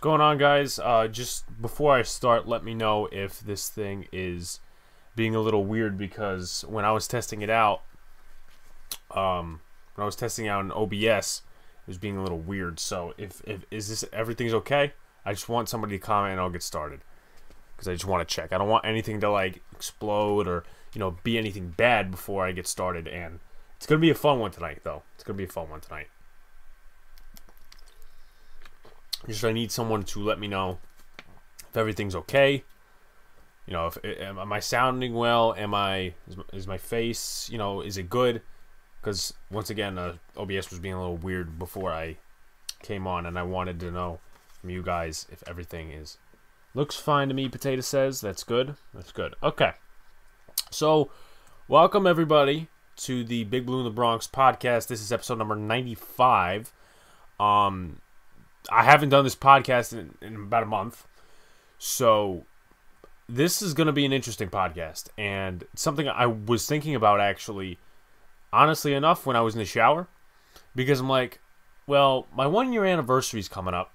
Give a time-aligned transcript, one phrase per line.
[0.00, 0.78] going on, guys?
[0.78, 4.60] Uh, just before I start, let me know if this thing is
[5.14, 7.82] being a little weird because when I was testing it out,
[9.10, 9.60] um,
[9.94, 11.42] when I was testing out in OBS,
[11.82, 12.80] it was being a little weird.
[12.80, 14.92] So if, if is this everything's okay?
[15.24, 17.00] I just want somebody to comment and I'll get started
[17.76, 18.52] because I just want to check.
[18.52, 22.52] I don't want anything to like explode or you know be anything bad before I
[22.52, 23.06] get started.
[23.06, 23.40] And
[23.76, 25.02] it's gonna be a fun one tonight, though.
[25.14, 26.08] It's gonna be a fun one tonight.
[29.26, 30.78] Just I need someone to let me know
[31.68, 32.64] if everything's okay.
[33.66, 35.54] You know, if am I sounding well?
[35.56, 37.48] Am I is, is my face?
[37.50, 38.42] You know, is it good?
[39.00, 42.16] Because once again, uh, OBS was being a little weird before I
[42.82, 44.20] came on, and I wanted to know
[44.60, 46.18] from you guys if everything is
[46.74, 47.48] looks fine to me.
[47.48, 48.74] Potato says that's good.
[48.92, 49.34] That's good.
[49.42, 49.72] Okay,
[50.70, 51.10] so
[51.68, 54.88] welcome everybody to the Big Blue in the Bronx podcast.
[54.88, 56.72] This is episode number ninety-five.
[57.38, 58.00] Um,
[58.70, 61.06] I haven't done this podcast in, in about a month,
[61.78, 62.44] so
[63.28, 67.78] this is going to be an interesting podcast and something I was thinking about actually,
[68.52, 70.08] honestly enough, when I was in the shower,
[70.74, 71.40] because I'm like,
[71.86, 73.94] well, my one year anniversary is coming up,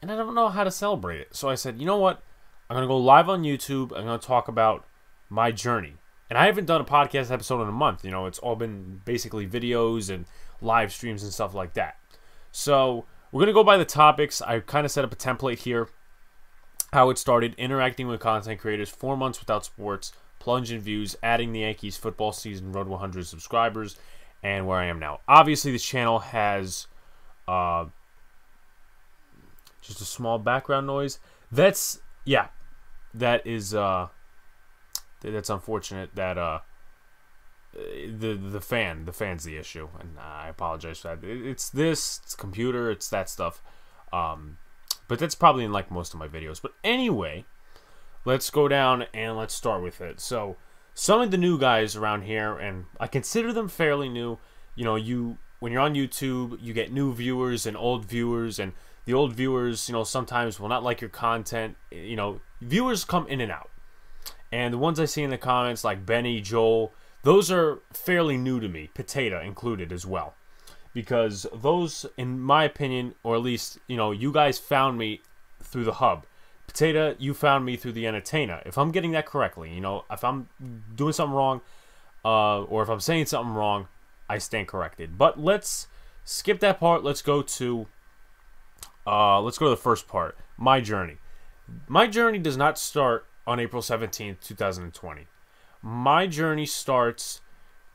[0.00, 1.34] and I don't know how to celebrate it.
[1.34, 2.22] So I said, you know what?
[2.68, 3.96] I'm going to go live on YouTube.
[3.96, 4.84] I'm going to talk about
[5.28, 5.94] my journey.
[6.28, 8.04] And I haven't done a podcast episode in a month.
[8.04, 10.24] You know, it's all been basically videos and
[10.60, 11.96] live streams and stuff like that.
[12.50, 14.42] So we're going to go by the topics.
[14.42, 15.88] I kind of set up a template here.
[16.92, 21.52] How it started, interacting with content creators, four months without sports, plunge in views, adding
[21.52, 23.96] the Yankees football season, road 100 subscribers,
[24.42, 25.20] and where I am now.
[25.26, 26.86] Obviously, this channel has
[27.48, 27.86] uh,
[29.80, 31.18] just a small background noise.
[31.50, 32.48] That's yeah,
[33.14, 34.08] that is uh,
[35.22, 36.14] that's unfortunate.
[36.14, 36.58] That uh,
[37.74, 41.26] the the fan the fan's the issue, and I apologize for that.
[41.26, 43.62] It's this, it's computer, it's that stuff.
[44.12, 44.58] Um,
[45.08, 46.60] but that's probably in like most of my videos.
[46.60, 47.44] But anyway,
[48.24, 50.20] let's go down and let's start with it.
[50.20, 50.56] So
[50.94, 54.38] some of the new guys around here, and I consider them fairly new.
[54.74, 58.72] You know, you when you're on YouTube, you get new viewers and old viewers, and
[59.06, 61.76] the old viewers, you know, sometimes will not like your content.
[61.90, 63.70] You know, viewers come in and out,
[64.50, 68.58] and the ones I see in the comments, like Benny, Joel, those are fairly new
[68.60, 70.34] to me, Potato included as well.
[70.92, 75.22] Because those, in my opinion, or at least, you know, you guys found me
[75.62, 76.26] through the hub.
[76.66, 78.60] Potato, you found me through the entertainer.
[78.66, 80.48] If I'm getting that correctly, you know, if I'm
[80.94, 81.60] doing something wrong,
[82.24, 83.88] uh, or if I'm saying something wrong,
[84.28, 85.16] I stand corrected.
[85.16, 85.86] But let's
[86.24, 87.04] skip that part.
[87.04, 87.86] Let's go to,
[89.06, 90.36] uh, let's go to the first part.
[90.56, 91.16] My journey.
[91.88, 95.26] My journey does not start on April 17th, 2020
[95.82, 97.40] my journey starts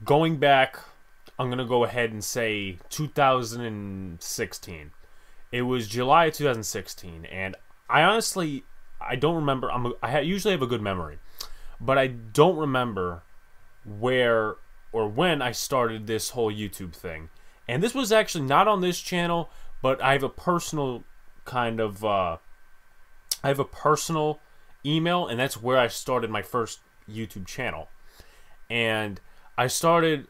[0.04, 0.78] going back.
[1.40, 4.92] I'm gonna go ahead and say 2016.
[5.52, 7.56] It was July of 2016, and
[7.90, 8.64] I honestly
[9.00, 9.72] I don't remember.
[9.72, 11.20] I'm a, I usually have a good memory,
[11.80, 13.24] but I don't remember
[13.86, 14.56] where
[14.92, 17.30] or when I started this whole YouTube thing.
[17.68, 19.50] And this was actually not on this channel,
[19.82, 21.04] but I have a personal
[21.46, 22.38] kind of uh,
[23.44, 24.40] I have a personal
[24.86, 26.80] email, and that's where I started my first
[27.12, 27.90] YouTube channel.
[28.70, 29.20] And
[29.58, 30.28] I started,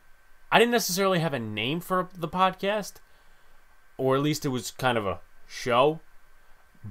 [0.52, 2.94] I didn't necessarily have a name for the podcast,
[3.98, 6.00] or at least it was kind of a show,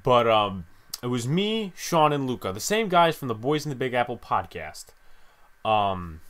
[0.03, 0.67] but um,
[1.03, 3.95] it was me, Sean, and Luca, the same guys from the Boys in the Big
[3.95, 4.87] Apple podcast.
[5.65, 6.21] Um,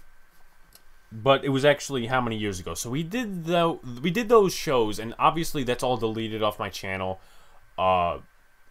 [1.13, 2.75] but it was actually how many years ago?
[2.75, 6.69] So we did the we did those shows, and obviously that's all deleted off my
[6.69, 7.21] channel,
[7.79, 8.19] uh,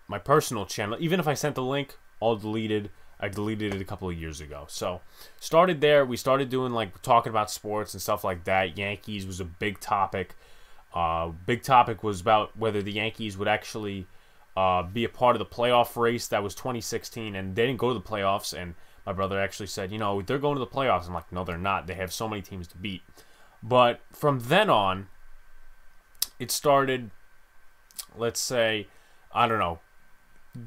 [0.08, 0.98] my personal channel.
[1.00, 2.90] Even if I sent the link, all deleted.
[3.20, 4.66] I deleted it a couple of years ago.
[4.68, 5.02] So
[5.40, 6.06] started there.
[6.06, 8.78] We started doing like talking about sports and stuff like that.
[8.78, 10.36] Yankees was a big topic.
[10.94, 14.08] Uh, big topic was about whether the Yankees would actually
[14.56, 16.28] uh, be a part of the playoff race.
[16.28, 18.58] That was 2016, and they didn't go to the playoffs.
[18.58, 21.08] And my brother actually said, you know, they're going to the playoffs.
[21.08, 21.88] I'm like, no, they're not.
[21.88, 23.02] They have so many teams to beat.
[23.62, 25.08] But from then on,
[26.40, 27.12] it started.
[28.18, 28.88] Let's say,
[29.34, 29.80] I don't know,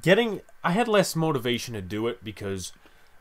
[0.03, 2.73] getting I had less motivation to do it because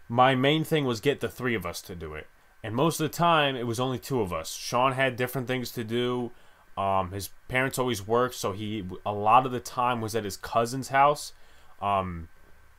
[0.10, 2.28] my main thing was get the three of us to do it.
[2.64, 4.54] And most of the time it was only two of us.
[4.56, 6.31] Sean had different things to do.
[6.78, 10.38] Um, his parents always worked, so he a lot of the time was at his
[10.38, 11.34] cousin's house.
[11.81, 12.30] Um,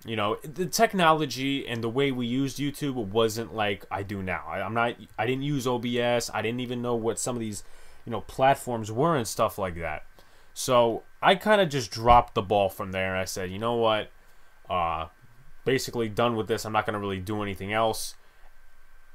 [0.05, 4.45] you know, the technology and the way we used YouTube wasn't like I do now.
[4.49, 4.95] I, I'm not.
[5.19, 6.31] I didn't use OBS.
[6.33, 7.65] I didn't even know what some of these,
[8.05, 10.05] you know, platforms were and stuff like that.
[10.55, 13.17] So I kind of just dropped the ball from there.
[13.17, 14.11] I said, you know what?
[14.71, 15.07] Uh,
[15.65, 16.65] basically done with this.
[16.65, 18.15] I'm not going to really do anything else.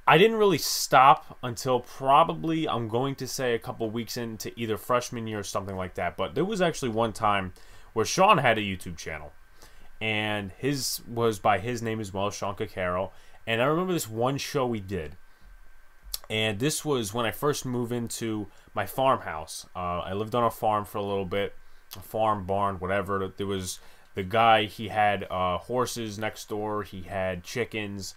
[0.05, 4.75] I didn't really stop until probably I'm going to say a couple weeks into either
[4.75, 6.17] freshman year or something like that.
[6.17, 7.53] But there was actually one time
[7.93, 9.31] where Sean had a YouTube channel,
[10.01, 13.11] and his was by his name as well, Sean Cacaro.
[13.47, 15.15] And I remember this one show we did,
[16.29, 19.67] and this was when I first moved into my farmhouse.
[19.73, 21.55] Uh, I lived on a farm for a little bit,
[22.01, 23.31] farm, barn, whatever.
[23.35, 23.79] There was
[24.15, 24.65] the guy.
[24.65, 26.83] He had uh, horses next door.
[26.83, 28.15] He had chickens.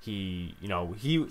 [0.00, 1.26] He, you know, he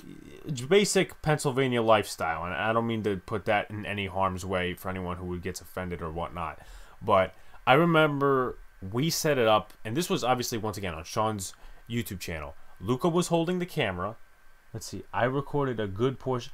[0.67, 4.89] basic Pennsylvania lifestyle, and I don't mean to put that in any harm's way for
[4.89, 6.59] anyone who gets offended or whatnot.
[7.01, 7.33] But
[7.65, 8.57] I remember
[8.91, 11.53] we set it up, and this was obviously once again on Sean's
[11.89, 12.55] YouTube channel.
[12.81, 14.17] Luca was holding the camera.
[14.73, 16.51] Let's see, I recorded a good portion.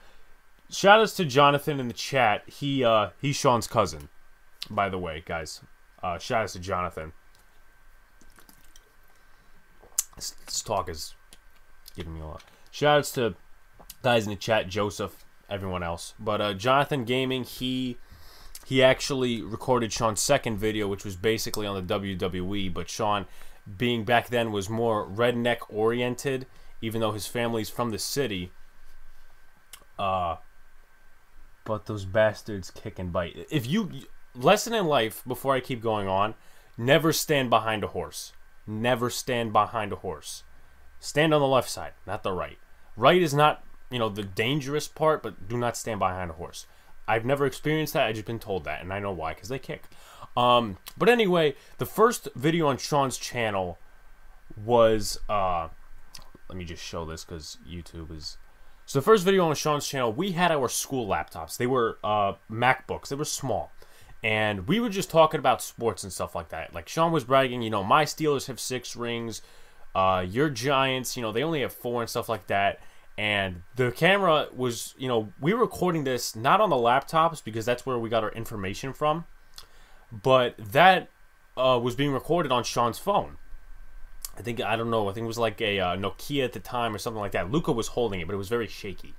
[0.69, 2.47] Shout outs to Jonathan in the chat.
[2.47, 4.09] He uh he's Sean's cousin,
[4.69, 5.61] by the way, guys.
[6.01, 7.13] Uh, shout outs to Jonathan.
[10.15, 11.15] This, this talk is
[11.95, 12.43] giving me a lot.
[12.71, 13.35] Shout outs to
[14.01, 16.13] guys in the chat, Joseph, everyone else.
[16.19, 17.97] But uh, Jonathan Gaming, he
[18.65, 22.73] he actually recorded Sean's second video, which was basically on the WWE.
[22.73, 23.25] But Sean,
[23.77, 26.47] being back then, was more redneck oriented,
[26.81, 28.51] even though his family's from the city.
[29.99, 30.37] Uh,
[31.63, 33.47] but those bastards kick and bite.
[33.51, 33.91] If you
[34.35, 36.35] lesson in life before I keep going on,
[36.77, 38.33] never stand behind a horse.
[38.67, 40.43] Never stand behind a horse.
[40.99, 42.59] Stand on the left side, not the right.
[42.95, 46.67] Right is not, you know, the dangerous part, but do not stand behind a horse.
[47.07, 48.07] I've never experienced that.
[48.07, 49.85] I've just been told that, and I know why, because they kick.
[50.37, 53.79] Um, but anyway, the first video on Sean's channel
[54.55, 55.69] was, uh,
[56.47, 58.37] let me just show this because YouTube is.
[58.85, 61.57] So the first video on Sean's channel, we had our school laptops.
[61.57, 63.07] They were uh, MacBooks.
[63.07, 63.71] They were small.
[64.23, 66.73] And we were just talking about sports and stuff like that.
[66.73, 69.41] Like Sean was bragging, you know, my Steelers have six rings.
[69.95, 72.79] Uh, your Giants, you know, they only have four and stuff like that
[73.17, 77.65] and the camera was you know we were recording this not on the laptops because
[77.65, 79.25] that's where we got our information from
[80.11, 81.09] but that
[81.57, 83.37] uh, was being recorded on sean's phone
[84.37, 86.59] i think i don't know i think it was like a uh, nokia at the
[86.59, 89.13] time or something like that luca was holding it but it was very shaky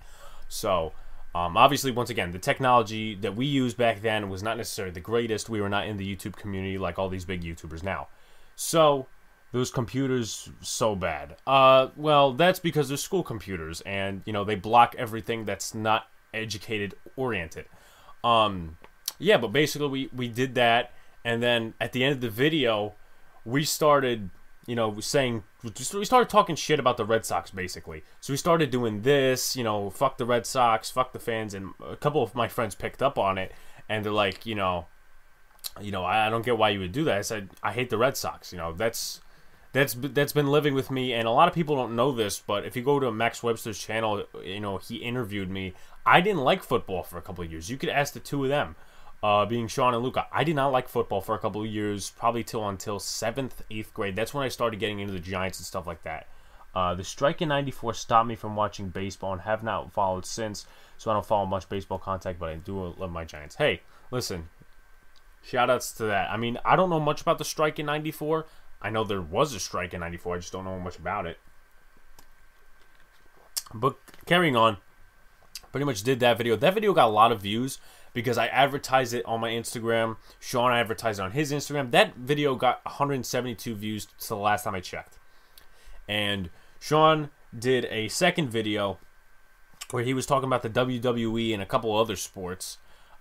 [0.49, 0.93] so
[1.34, 5.00] um, obviously once again the technology that we used back then was not necessarily the
[5.00, 8.08] greatest we were not in the youtube community like all these big youtubers now
[8.55, 9.06] so
[9.52, 11.37] those computers so bad?
[11.46, 16.08] Uh, well, that's because they're school computers, and you know they block everything that's not
[16.34, 17.67] educated oriented.
[18.25, 18.79] Um,
[19.19, 20.93] yeah, but basically we we did that,
[21.25, 22.94] and then at the end of the video,
[23.44, 24.31] we started,
[24.67, 28.05] you know, saying we started talking shit about the Red Sox basically.
[28.20, 31.75] So we started doing this, you know, fuck the Red Sox, fuck the fans, and
[31.85, 33.53] a couple of my friends picked up on it,
[33.88, 34.87] and they're like, you know.
[35.81, 37.19] You know, I, I don't get why you would do that.
[37.19, 38.53] I said, I hate the Red Sox.
[38.53, 39.20] You know, that's
[39.73, 42.67] that's that's been living with me, and a lot of people don't know this, but
[42.67, 45.73] if you go to Max Webster's channel, you know he interviewed me.
[46.05, 47.70] I didn't like football for a couple of years.
[47.70, 48.76] You could ask the two of them,
[49.23, 50.27] uh, being Sean and Luca.
[50.33, 53.95] I did not like football for a couple of years, probably till until seventh, eighth
[53.95, 54.17] grade.
[54.17, 56.27] That's when I started getting into the Giants and stuff like that.
[56.75, 60.67] Uh, the strike in '94 stopped me from watching baseball and have not followed since.
[60.99, 63.57] So I don't follow much baseball contact, but I do love my Giants.
[63.57, 64.49] Hey, listen,
[65.43, 66.31] shout outs to that.
[66.31, 68.47] I mean, I don't know much about the strike in 94.
[68.81, 70.37] I know there was a strike in 94.
[70.37, 71.39] I just don't know much about it.
[73.75, 73.97] But
[74.27, 74.79] carrying on,
[75.71, 76.57] pretty much did that video.
[76.57, 77.79] That video got a lot of views
[78.13, 80.17] because I advertised it on my Instagram.
[80.39, 81.91] Sean advertised it on his Instagram.
[81.91, 85.19] That video got 172 views to the last time I checked.
[86.09, 86.51] And
[86.81, 88.99] Sean did a second video
[89.91, 92.79] where he was talking about the WWE and a couple of other sports.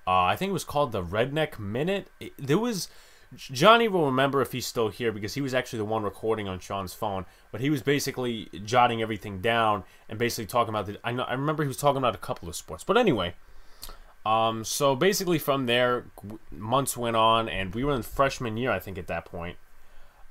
[0.08, 2.10] Uh, I think it was called the Redneck Minute.
[2.20, 2.90] It, there was
[3.36, 6.60] Johnny will remember if he's still here because he was actually the one recording on
[6.60, 7.26] Sean's phone.
[7.52, 11.00] But he was basically jotting everything down and basically talking about the.
[11.04, 12.84] I know I remember he was talking about a couple of sports.
[12.84, 13.36] But anyway,
[14.26, 16.06] um, so basically from there,
[16.52, 19.58] months went on, and we were in freshman year, I think, at that point.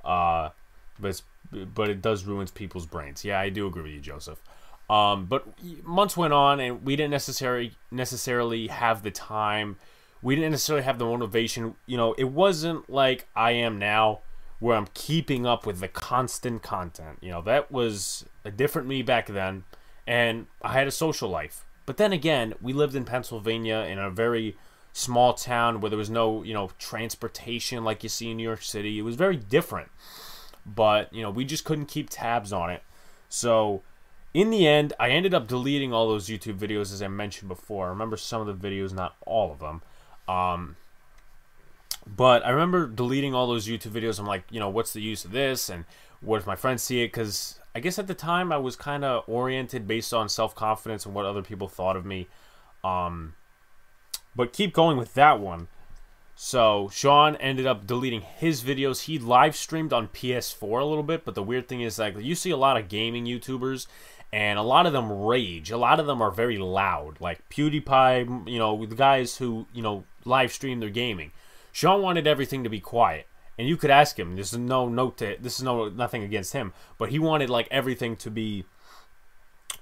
[0.05, 0.51] Uh,
[0.99, 3.25] but but it does ruin people's brains.
[3.25, 4.41] Yeah, I do agree with you, Joseph.
[4.89, 5.47] Um, but
[5.85, 9.77] months went on, and we didn't necessarily necessarily have the time
[10.23, 11.75] we didn't necessarily have the motivation.
[11.87, 14.21] You know, it wasn't like I am now
[14.59, 17.19] where I'm keeping up with the constant content.
[17.21, 19.65] You know, that was a different me back then,
[20.07, 21.65] and I had a social life.
[21.91, 24.57] But then again, we lived in Pennsylvania in a very
[24.93, 28.63] small town where there was no, you know, transportation like you see in New York
[28.63, 28.97] City.
[28.97, 29.91] It was very different.
[30.65, 32.85] But, you know, we just couldn't keep tabs on it.
[33.29, 33.83] So,
[34.33, 37.87] in the end, I ended up deleting all those YouTube videos as I mentioned before.
[37.87, 39.83] I remember some of the videos, not all of them.
[40.29, 40.77] Um,
[42.07, 44.21] but I remember deleting all those YouTube videos.
[44.21, 45.69] I'm like, you know, what's the use of this?
[45.69, 45.87] And
[46.21, 47.09] what if my friends see it?
[47.09, 51.07] Because I guess at the time I was kind of oriented based on self confidence
[51.07, 52.29] and what other people thought of me.
[52.83, 53.35] Um,
[54.35, 55.69] but keep going with that one.
[56.35, 59.03] So Sean ended up deleting his videos.
[59.03, 62.35] He live streamed on PS4 a little bit, but the weird thing is like you
[62.35, 63.87] see a lot of gaming YouTubers
[64.33, 65.71] and a lot of them rage.
[65.71, 69.83] A lot of them are very loud, like PewDiePie, you know, the guys who, you
[69.83, 71.33] know, live stream their gaming.
[71.73, 73.27] Sean wanted everything to be quiet.
[73.61, 76.73] And you could ask him, there's no note to this is no nothing against him,
[76.97, 78.65] but he wanted like everything to be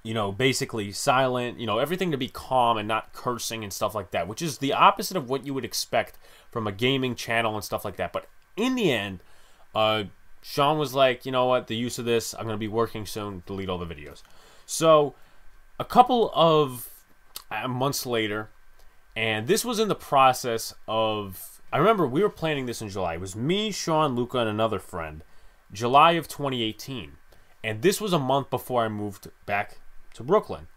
[0.03, 3.95] you know, basically silent, you know, everything to be calm and not cursing and stuff
[3.95, 6.19] like that, which is the opposite of what you would expect
[6.51, 8.13] from a gaming channel and stuff like that.
[8.13, 9.23] But in the end,
[9.77, 10.05] uh,
[10.43, 13.07] Sean was like, you know what, the use of this, I'm going to be working
[13.07, 14.23] soon, delete all the videos.
[14.67, 15.15] So,
[15.79, 16.89] a couple of
[17.53, 18.51] uh, months later,
[19.15, 23.15] and this was in the process of, I remember we were planning this in July.
[23.15, 25.23] It was me, Sean, Luca, and another friend,
[25.73, 27.13] July of 2018.
[27.63, 29.79] And this was a month before I moved back
[30.15, 30.69] to Brooklyn.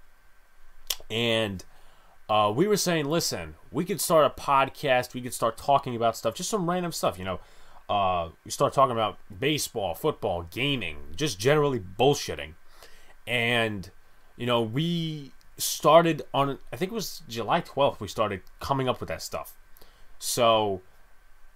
[1.10, 1.64] And
[2.28, 5.14] uh, we were saying, listen, we could start a podcast.
[5.14, 7.18] We could start talking about stuff, just some random stuff.
[7.18, 7.40] You know,
[7.90, 12.56] uh, we start talking about baseball, football, gaming, just generally bullshitting.
[13.26, 13.90] And,
[14.36, 19.00] you know, we started on, I think it was July 12th, we started coming up
[19.00, 19.54] with that stuff.
[20.22, 20.82] So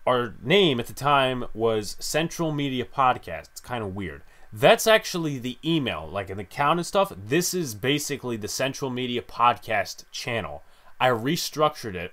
[0.07, 3.51] our name at the time was Central Media Podcast.
[3.51, 4.23] It's kind of weird.
[4.51, 7.13] That's actually the email, like an account and stuff.
[7.15, 10.63] This is basically the Central Media Podcast channel.
[10.99, 12.11] I restructured it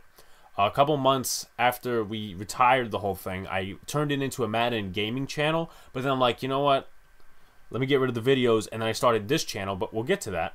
[0.59, 3.47] a couple months after we retired the whole thing.
[3.47, 6.91] I turned it into a Madden gaming channel, but then I'm like, you know what?
[7.71, 10.05] Let me get rid of the videos, and then I started this channel, but we'll
[10.05, 10.55] get to that.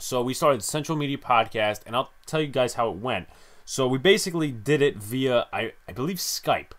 [0.00, 3.28] So we started Central Media Podcast, and I'll tell you guys how it went.
[3.70, 6.70] So we basically did it via, I, I believe, Skype.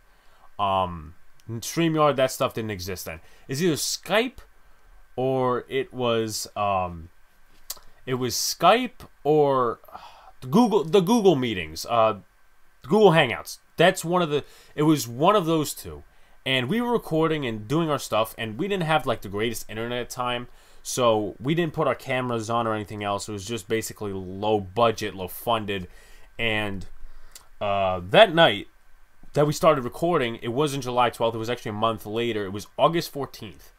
[0.58, 1.14] Um,
[1.48, 3.20] StreamYard, that stuff didn't exist then.
[3.48, 4.40] It's either Skype
[5.16, 7.10] or it was um,
[8.08, 9.80] it was Skype or
[10.42, 12.22] the Google the Google meetings, uh,
[12.82, 13.60] Google Hangouts.
[13.78, 14.44] That's one of the.
[14.74, 16.02] It was one of those two,
[16.44, 19.70] and we were recording and doing our stuff, and we didn't have like the greatest
[19.70, 20.48] internet time,
[20.82, 23.30] so we didn't put our cameras on or anything else.
[23.30, 25.88] It was just basically low budget, low funded,
[26.40, 26.86] and
[27.62, 28.68] uh, that night
[29.34, 31.36] that we started recording, it wasn't July 12th.
[31.36, 32.46] It was actually a month later.
[32.46, 33.74] It was August 14th,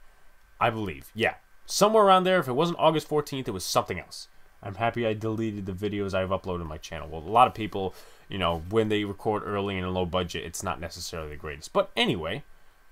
[0.60, 1.10] I believe.
[1.14, 1.34] Yeah.
[1.66, 2.38] Somewhere around there.
[2.38, 4.28] If it wasn't August 14th, it was something else.
[4.62, 7.08] I'm happy I deleted the videos I've uploaded my channel.
[7.08, 7.94] Well, a lot of people,
[8.28, 11.72] you know, when they record early and a low budget, it's not necessarily the greatest.
[11.72, 12.44] But anyway,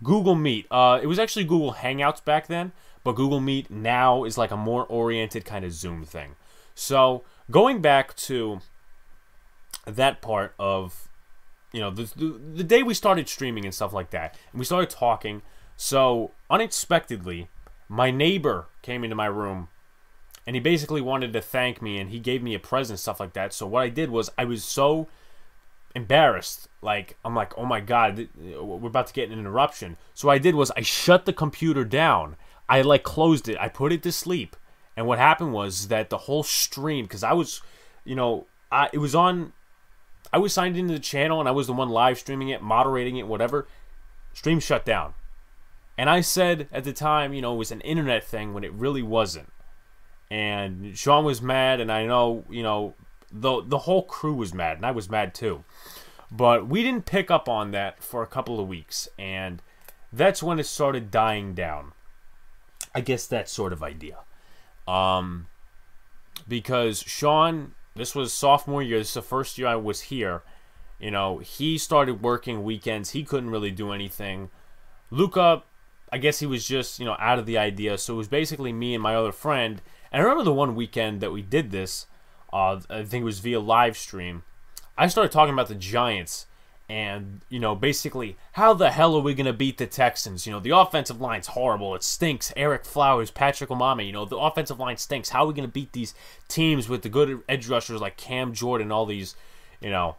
[0.02, 0.66] Google Meet.
[0.70, 2.72] Uh, it was actually Google Hangouts back then,
[3.04, 6.36] but Google Meet now is like a more oriented kind of Zoom thing.
[6.74, 8.60] So going back to
[9.96, 11.08] that part of
[11.72, 14.64] you know, the, the, the day we started streaming and stuff like that, and we
[14.64, 15.42] started talking.
[15.76, 17.48] So unexpectedly,
[17.88, 19.68] my neighbor came into my room,
[20.46, 23.34] and he basically wanted to thank me, and he gave me a present, stuff like
[23.34, 23.52] that.
[23.52, 25.08] So what I did was I was so
[25.94, 29.96] embarrassed, like I'm like, oh my god, we're about to get an interruption.
[30.14, 32.36] So what I did was I shut the computer down.
[32.68, 33.58] I like closed it.
[33.58, 34.56] I put it to sleep.
[34.96, 37.62] And what happened was that the whole stream, because I was,
[38.04, 39.52] you know, I, it was on
[40.32, 43.16] I was signed into the channel and I was the one live streaming it, moderating
[43.16, 43.66] it, whatever.
[44.32, 45.14] Stream shut down.
[45.96, 48.72] And I said at the time, you know, it was an internet thing when it
[48.72, 49.52] really wasn't.
[50.30, 52.94] And Sean was mad, and I know, you know,
[53.32, 55.64] the the whole crew was mad, and I was mad too.
[56.30, 59.62] But we didn't pick up on that for a couple of weeks, and
[60.12, 61.92] that's when it started dying down.
[62.94, 64.18] I guess that sort of idea.
[64.86, 65.48] Um,
[66.46, 68.98] because Sean this was sophomore year.
[68.98, 70.42] This is the first year I was here.
[70.98, 73.10] You know, he started working weekends.
[73.10, 74.50] He couldn't really do anything.
[75.10, 75.62] Luca,
[76.12, 77.98] I guess he was just, you know, out of the idea.
[77.98, 79.80] So it was basically me and my other friend.
[80.10, 82.06] And I remember the one weekend that we did this,
[82.52, 84.42] uh, I think it was via live stream.
[84.96, 86.46] I started talking about the Giants
[86.88, 90.46] and you know basically how the hell are we going to beat the Texans?
[90.46, 91.94] You know the offensive line's horrible.
[91.94, 92.52] It stinks.
[92.56, 94.06] Ereck Flowers, Patrick Omameh.
[94.06, 95.30] You know the offensive line stinks.
[95.30, 96.14] How are we going to beat these
[96.48, 98.90] teams with the good edge rushers like Cam Jordan?
[98.90, 99.36] All these,
[99.80, 100.16] you know,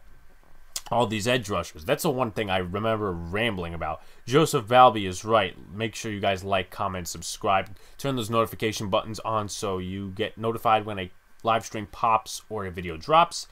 [0.90, 1.84] all these edge rushers.
[1.84, 4.02] That's the one thing I remember rambling about.
[4.26, 5.56] Joseph Valby is right.
[5.72, 10.36] Make sure you guys like, comment, subscribe, turn those notification buttons on so you get
[10.36, 11.10] notified when a
[11.42, 13.46] live stream pops or a video drops.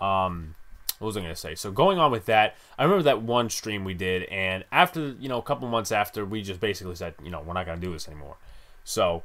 [0.00, 0.54] Um,
[1.02, 1.56] what was I going to say?
[1.56, 5.28] So going on with that, I remember that one stream we did, and after you
[5.28, 7.84] know a couple months after, we just basically said, you know, we're not going to
[7.84, 8.36] do this anymore.
[8.84, 9.24] So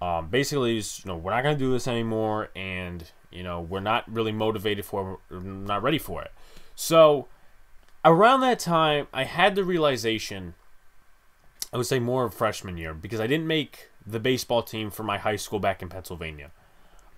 [0.00, 3.80] um, basically, you know, we're not going to do this anymore, and you know, we're
[3.80, 6.32] not really motivated for, not ready for it.
[6.74, 7.28] So
[8.04, 10.54] around that time, I had the realization.
[11.70, 15.02] I would say more of freshman year because I didn't make the baseball team for
[15.02, 16.50] my high school back in Pennsylvania.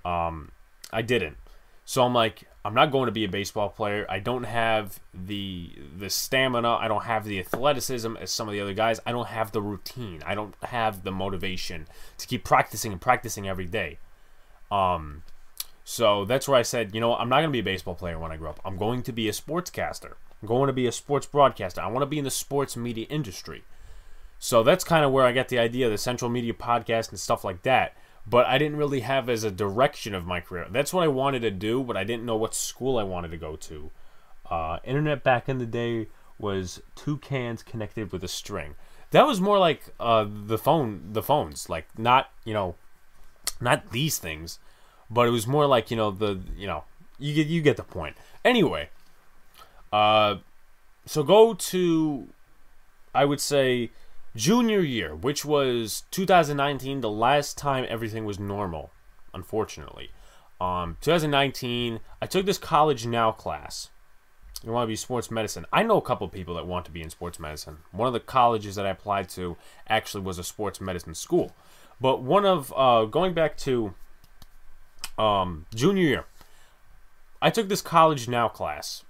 [0.05, 0.50] Um,
[0.93, 1.37] I didn't.
[1.85, 4.05] So I'm like, I'm not going to be a baseball player.
[4.09, 6.76] I don't have the the stamina.
[6.76, 9.00] I don't have the athleticism as some of the other guys.
[9.07, 10.23] I don't have the routine.
[10.26, 11.87] I don't have the motivation
[12.19, 13.99] to keep practicing and practicing every day.
[14.71, 15.23] Um,
[15.85, 18.19] so that's where I said, you know, I'm not going to be a baseball player
[18.19, 18.61] when I grow up.
[18.64, 20.12] I'm going to be a sportscaster.
[20.43, 21.81] I'm going to be a sports broadcaster.
[21.81, 23.64] I want to be in the sports media industry.
[24.38, 27.19] So that's kind of where I got the idea of the Central Media podcast and
[27.19, 30.66] stuff like that but I didn't really have as a direction of my career.
[30.70, 33.36] That's what I wanted to do, but I didn't know what school I wanted to
[33.36, 33.90] go to.
[34.48, 36.08] Uh, internet back in the day
[36.38, 38.74] was two cans connected with a string.
[39.10, 42.76] That was more like uh, the phone, the phones, like not you know,
[43.60, 44.58] not these things,
[45.10, 46.84] but it was more like you know the you know
[47.18, 48.16] you get you get the point.
[48.44, 48.88] Anyway,
[49.92, 50.36] uh,
[51.06, 52.28] so go to,
[53.14, 53.90] I would say
[54.34, 58.90] junior year, which was 2019, the last time everything was normal,
[59.34, 60.10] unfortunately.
[60.60, 63.90] Um, 2019, I took this college now class.
[64.62, 65.64] You want to be sports medicine.
[65.72, 67.78] I know a couple people that want to be in sports medicine.
[67.92, 69.56] One of the colleges that I applied to
[69.88, 71.54] actually was a sports medicine school.
[71.99, 73.94] But one of, uh, going back to
[75.18, 76.25] um, junior year,
[77.40, 79.02] I took this college now class.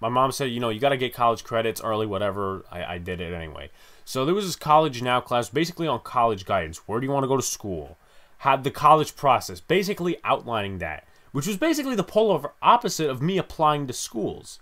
[0.00, 2.64] My mom said, you know, you got to get college credits early, whatever.
[2.70, 3.70] I, I did it anyway.
[4.08, 6.78] So there was this college now class, basically on college guidance.
[6.88, 7.98] Where do you want to go to school?
[8.38, 13.36] Had the college process, basically outlining that, which was basically the polar opposite of me
[13.36, 14.60] applying to schools.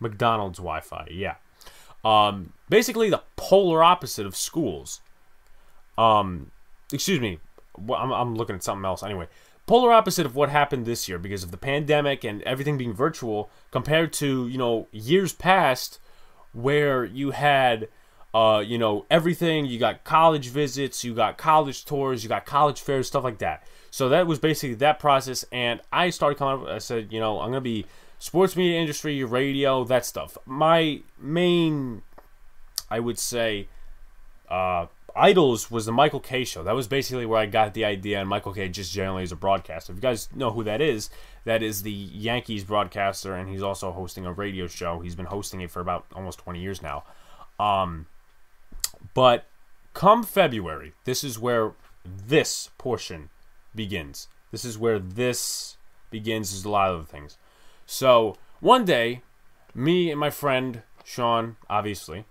[0.00, 1.36] McDonald's Wi-Fi, yeah.
[2.04, 5.00] Um, basically the polar opposite of schools.
[5.96, 6.50] Um,
[6.92, 7.38] excuse me,
[7.78, 9.28] I'm, I'm looking at something else anyway.
[9.68, 13.48] Polar opposite of what happened this year because of the pandemic and everything being virtual
[13.70, 16.00] compared to you know years past
[16.52, 17.86] where you had
[18.34, 19.66] uh, you know, everything.
[19.66, 23.66] You got college visits, you got college tours, you got college fairs, stuff like that.
[23.90, 25.44] So that was basically that process.
[25.52, 27.86] And I started coming up, I said, you know, I'm going to be
[28.18, 30.38] sports media industry, radio, that stuff.
[30.46, 32.02] My main,
[32.90, 33.68] I would say,
[34.48, 36.62] uh, idols was the Michael Kay show.
[36.62, 38.20] That was basically where I got the idea.
[38.20, 39.92] And Michael Kay just generally is a broadcaster.
[39.92, 41.10] If you guys know who that is,
[41.44, 45.00] that is the Yankees broadcaster, and he's also hosting a radio show.
[45.00, 47.04] He's been hosting it for about almost 20 years now.
[47.58, 48.06] Um,
[49.14, 49.46] but
[49.94, 51.72] come February, this is where
[52.04, 53.30] this portion
[53.74, 54.28] begins.
[54.50, 55.76] This is where this
[56.10, 56.50] begins.
[56.50, 57.38] There's a lot of things.
[57.86, 59.22] So one day,
[59.74, 62.24] me and my friend Sean, obviously,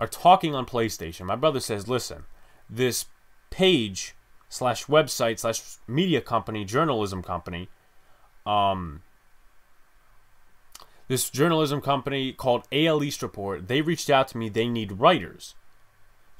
[0.00, 1.26] are talking on PlayStation.
[1.26, 2.24] My brother says, "Listen,
[2.68, 3.06] this
[3.50, 4.14] page
[4.48, 7.68] slash website slash media company, journalism company,
[8.46, 9.02] um,
[11.08, 13.66] this journalism company called AL East Report.
[13.68, 14.48] They reached out to me.
[14.48, 15.54] They need writers."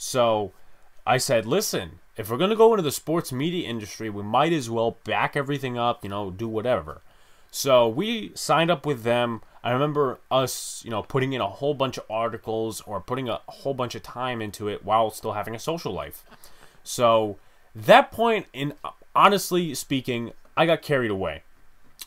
[0.02, 0.50] So
[1.06, 4.52] I said, listen, if we're going to go into the sports media industry, we might
[4.52, 7.02] as well back everything up, you know, do whatever.
[7.52, 9.42] So we signed up with them.
[9.62, 13.42] I remember us, you know, putting in a whole bunch of articles or putting a
[13.46, 16.24] whole bunch of time into it while still having a social life.
[16.82, 17.38] So
[17.72, 18.74] that point in
[19.14, 21.44] honestly speaking, I got carried away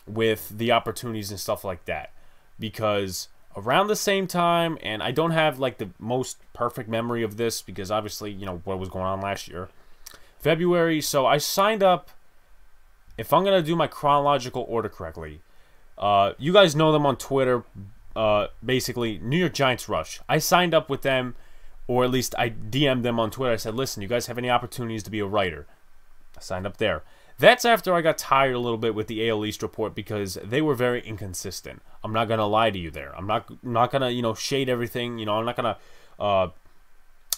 [0.05, 2.11] with the opportunities and stuff like that
[2.59, 7.37] because around the same time, and I don't have like the most perfect memory of
[7.37, 9.69] this because obviously, you know, what was going on last year.
[10.39, 12.09] February, so I signed up.
[13.17, 15.41] If I'm gonna do my chronological order correctly,
[15.97, 17.63] uh, you guys know them on Twitter.
[18.15, 20.19] Uh, basically, New York Giants Rush.
[20.27, 21.35] I signed up with them,
[21.87, 23.53] or at least I DM'd them on Twitter.
[23.53, 25.65] I said, "Listen, you guys have any opportunities to be a writer?"
[26.37, 27.03] I signed up there.
[27.37, 30.61] That's after I got tired a little bit with the AL East report because they
[30.61, 31.81] were very inconsistent.
[32.03, 33.13] I'm not gonna lie to you there.
[33.15, 35.17] I'm not not gonna you know shade everything.
[35.17, 35.77] You know I'm not gonna
[36.17, 36.47] uh,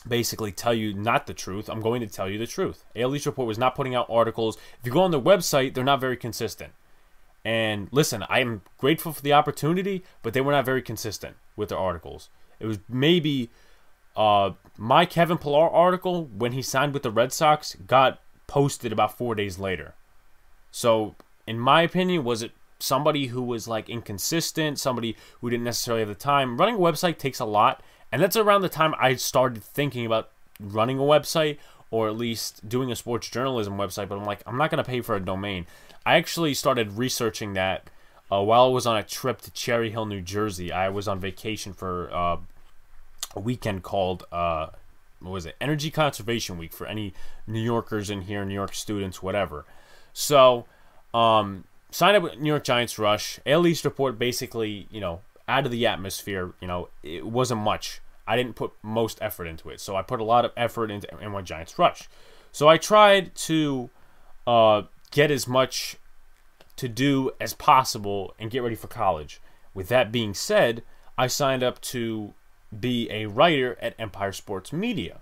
[0.08, 1.70] basically tell you not the truth.
[1.70, 2.86] I'm going to tell you the truth.
[2.96, 4.58] AL East report was not putting out articles.
[4.80, 6.74] If you go on their website, they're not very consistent.
[7.44, 11.70] And listen, I am grateful for the opportunity, but they were not very consistent with
[11.70, 12.30] their articles.
[12.60, 13.50] It was maybe
[14.16, 19.18] uh, my Kevin Pillar article when he signed with the Red Sox got posted about
[19.18, 19.94] four days later.
[20.72, 26.02] So, in my opinion, was it somebody who was like inconsistent, somebody who didn't necessarily
[26.02, 26.58] have the time?
[26.58, 27.82] Running a website takes a lot,
[28.12, 30.30] and that's around the time I started thinking about
[30.60, 31.58] running a website
[31.90, 34.10] or at least doing a sports journalism website.
[34.10, 35.66] But I'm like, I'm not going to pay for a domain.
[36.06, 37.90] I actually started researching that
[38.32, 40.72] uh, while I was on a trip to Cherry Hill, New Jersey.
[40.72, 42.38] I was on vacation for uh,
[43.36, 44.68] a weekend called uh,
[45.20, 45.56] what was it?
[45.60, 47.14] Energy conservation week for any
[47.46, 49.66] new yorkers in here new york students whatever.
[50.14, 50.66] So
[51.14, 53.40] um sign up with new york giants rush.
[53.46, 58.02] AL East report basically you know out of the atmosphere you know it wasn't much.
[58.28, 59.80] I didn't put most effort into it.
[59.80, 62.10] So i put a lot of effort into NY Giants rush.
[62.52, 63.90] So i tried to
[64.46, 65.98] uh, get as much
[66.78, 69.42] to do as possible and get ready for college.
[69.74, 70.84] With that being said,
[71.18, 72.34] I signed up to
[72.78, 75.22] be a writer at Empire Sports Media.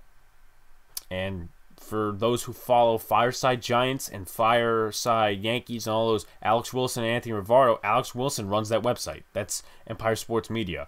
[1.09, 7.03] And for those who follow Fireside Giants and Fireside Yankees and all those, Alex Wilson
[7.03, 9.23] and Anthony Rivardo, Alex Wilson runs that website.
[9.33, 10.87] That's Empire Sports Media.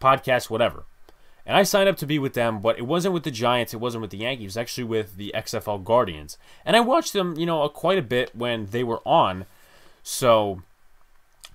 [0.00, 0.84] Podcast, whatever.
[1.46, 3.80] And I signed up to be with them, but it wasn't with the Giants, it
[3.80, 6.38] wasn't with the Yankees, it was actually with the XFL Guardians.
[6.64, 9.46] And I watched them, you know, quite a bit when they were on.
[10.02, 10.62] So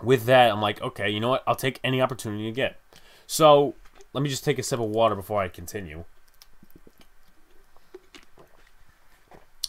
[0.02, 1.44] with that, I'm like, okay, you know what?
[1.46, 2.80] I'll take any opportunity to get.
[3.28, 3.76] So
[4.14, 6.04] let me just take a sip of water before I continue.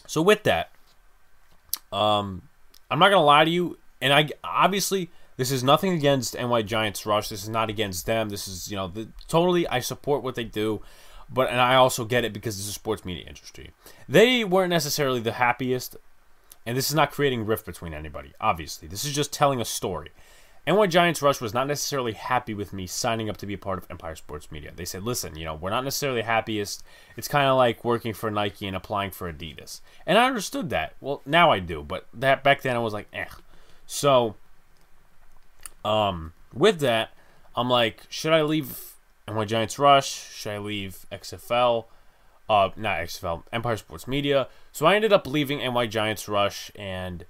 [0.07, 0.69] So with that,
[1.91, 2.43] um,
[2.91, 7.05] I'm not gonna lie to you, and I obviously this is nothing against NY Giants
[7.05, 7.29] Rush.
[7.29, 8.29] This is not against them.
[8.29, 10.81] This is you know the, totally I support what they do,
[11.29, 13.71] but and I also get it because it's a sports media industry.
[14.07, 15.97] They weren't necessarily the happiest,
[16.65, 18.33] and this is not creating rift between anybody.
[18.39, 20.11] Obviously, this is just telling a story.
[20.65, 23.79] NY Giants Rush was not necessarily happy with me signing up to be a part
[23.79, 24.71] of Empire Sports Media.
[24.73, 26.83] They said, listen, you know, we're not necessarily happiest.
[27.17, 29.81] It's kind of like working for Nike and applying for Adidas.
[30.05, 30.95] And I understood that.
[31.01, 33.25] Well, now I do, but that back then I was like, eh.
[33.85, 34.35] So,
[35.83, 37.09] um, with that,
[37.57, 38.93] I'm like, should I leave
[39.27, 40.31] NY Giants Rush?
[40.33, 41.85] Should I leave XFL?
[42.49, 44.47] Uh, not XFL, Empire Sports Media.
[44.71, 47.25] So I ended up leaving NY Giants Rush and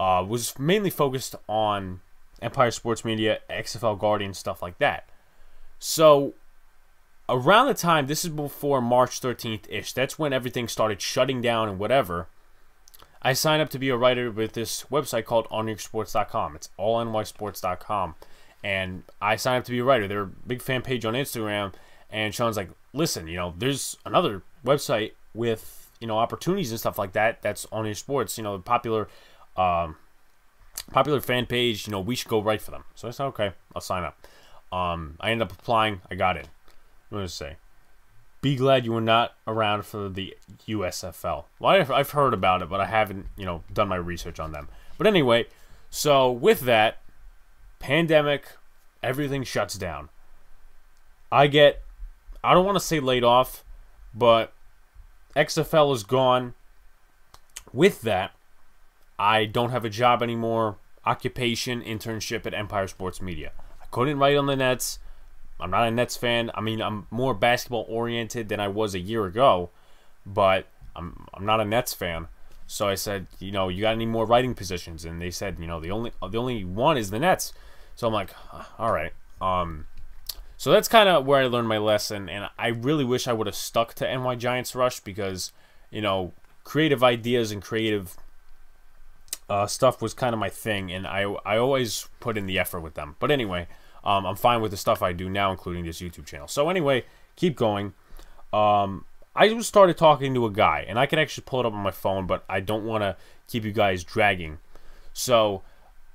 [0.00, 2.00] uh, was mainly focused on
[2.42, 5.08] Empire Sports Media, XFL Guardian, stuff like that.
[5.78, 6.34] So
[7.28, 11.68] around the time, this is before March 13th ish, that's when everything started shutting down
[11.68, 12.28] and whatever.
[13.22, 16.56] I signed up to be a writer with this website called allnewyorksports.com.
[16.56, 18.16] It's allnysports.com.
[18.64, 20.08] And I signed up to be a writer.
[20.08, 21.72] They're a big fan page on Instagram.
[22.10, 26.98] And Sean's like, listen, you know, there's another website with, you know, opportunities and stuff
[26.98, 27.42] like that.
[27.42, 29.08] That's on your sports, you know, the popular
[29.56, 29.96] um,
[30.90, 32.84] popular fan page, you know, we should go write for them.
[32.94, 34.26] So I said, okay, I'll sign up.
[34.72, 36.00] Um, I ended up applying.
[36.10, 36.46] I got in.
[37.10, 37.56] I'm to say,
[38.40, 40.34] be glad you were not around for the
[40.66, 41.44] USFL.
[41.60, 44.52] Well, I've, I've heard about it, but I haven't, you know, done my research on
[44.52, 44.68] them.
[44.98, 45.46] But anyway,
[45.90, 46.98] so with that,
[47.78, 48.46] pandemic,
[49.02, 50.08] everything shuts down.
[51.30, 51.82] I get,
[52.42, 53.64] I don't want to say laid off,
[54.14, 54.52] but
[55.36, 56.54] XFL is gone.
[57.72, 58.32] With that,
[59.22, 60.78] I don't have a job anymore.
[61.06, 63.52] Occupation, internship at Empire Sports Media.
[63.80, 64.98] I couldn't write on the Nets.
[65.60, 66.50] I'm not a Nets fan.
[66.56, 69.70] I mean, I'm more basketball oriented than I was a year ago,
[70.26, 72.26] but I'm I'm not a Nets fan.
[72.66, 75.04] So I said, you know, you got any more writing positions?
[75.04, 77.52] And they said, you know, the only the only one is the Nets.
[77.94, 78.34] So I'm like,
[78.76, 79.12] all right.
[79.40, 79.86] Um,
[80.56, 83.46] so that's kind of where I learned my lesson, and I really wish I would
[83.46, 85.52] have stuck to NY Giants Rush because,
[85.92, 86.32] you know,
[86.64, 88.16] creative ideas and creative
[89.52, 92.80] uh, stuff was kind of my thing, and I I always put in the effort
[92.80, 93.16] with them.
[93.20, 93.68] But anyway,
[94.02, 96.48] um, I'm fine with the stuff I do now, including this YouTube channel.
[96.48, 97.04] So anyway,
[97.36, 97.92] keep going.
[98.50, 99.04] Um,
[99.36, 101.82] I just started talking to a guy, and I can actually pull it up on
[101.82, 103.14] my phone, but I don't want to
[103.46, 104.56] keep you guys dragging.
[105.12, 105.60] So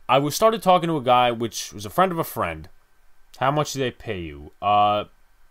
[0.10, 2.70] I was started talking to a guy, which was a friend of a friend.
[3.38, 4.52] How much did they pay you?
[4.64, 5.04] Uh,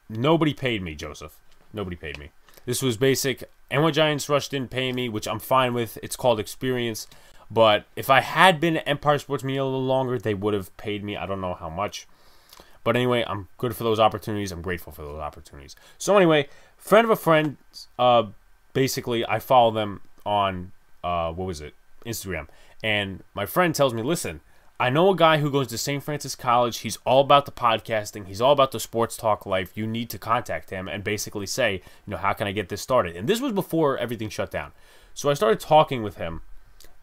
[0.09, 1.38] nobody paid me, Joseph.
[1.72, 2.33] Nobody paid me.
[2.64, 3.44] This was basic.
[3.70, 5.99] NY Giants Rush didn't pay me, which I'm fine with.
[6.03, 7.07] It's called experience.
[7.50, 10.76] But if I had been at Empire Sports Media a little longer, they would have
[10.76, 11.16] paid me.
[11.16, 12.06] I don't know how much.
[12.82, 14.52] But anyway, I'm good for those opportunities.
[14.52, 15.74] I'm grateful for those opportunities.
[15.98, 17.56] So anyway, friend of a friend,
[17.98, 18.24] uh,
[18.72, 21.74] basically, I follow them on, uh, what was it?
[22.04, 22.46] Instagram.
[22.82, 24.40] And my friend tells me, listen,
[24.78, 26.02] I know a guy who goes to St.
[26.02, 26.78] Francis College.
[26.78, 28.26] He's all about the podcasting.
[28.26, 29.76] He's all about the sports talk life.
[29.76, 31.74] You need to contact him and basically say,
[32.06, 33.16] you know, how can I get this started?
[33.16, 34.72] And this was before everything shut down.
[35.14, 36.42] So I started talking with him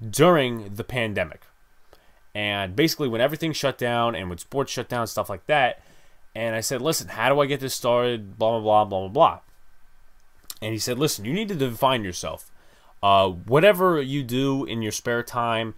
[0.10, 1.42] during the pandemic.
[2.36, 5.84] And basically, when everything shut down and when sports shut down, stuff like that,
[6.36, 8.38] and I said, listen, how do I get this started?
[8.40, 9.40] Blah, blah, blah, blah, blah, blah.
[10.62, 12.50] And he said, listen, you need to define yourself.
[13.04, 15.76] Uh, whatever you do in your spare time,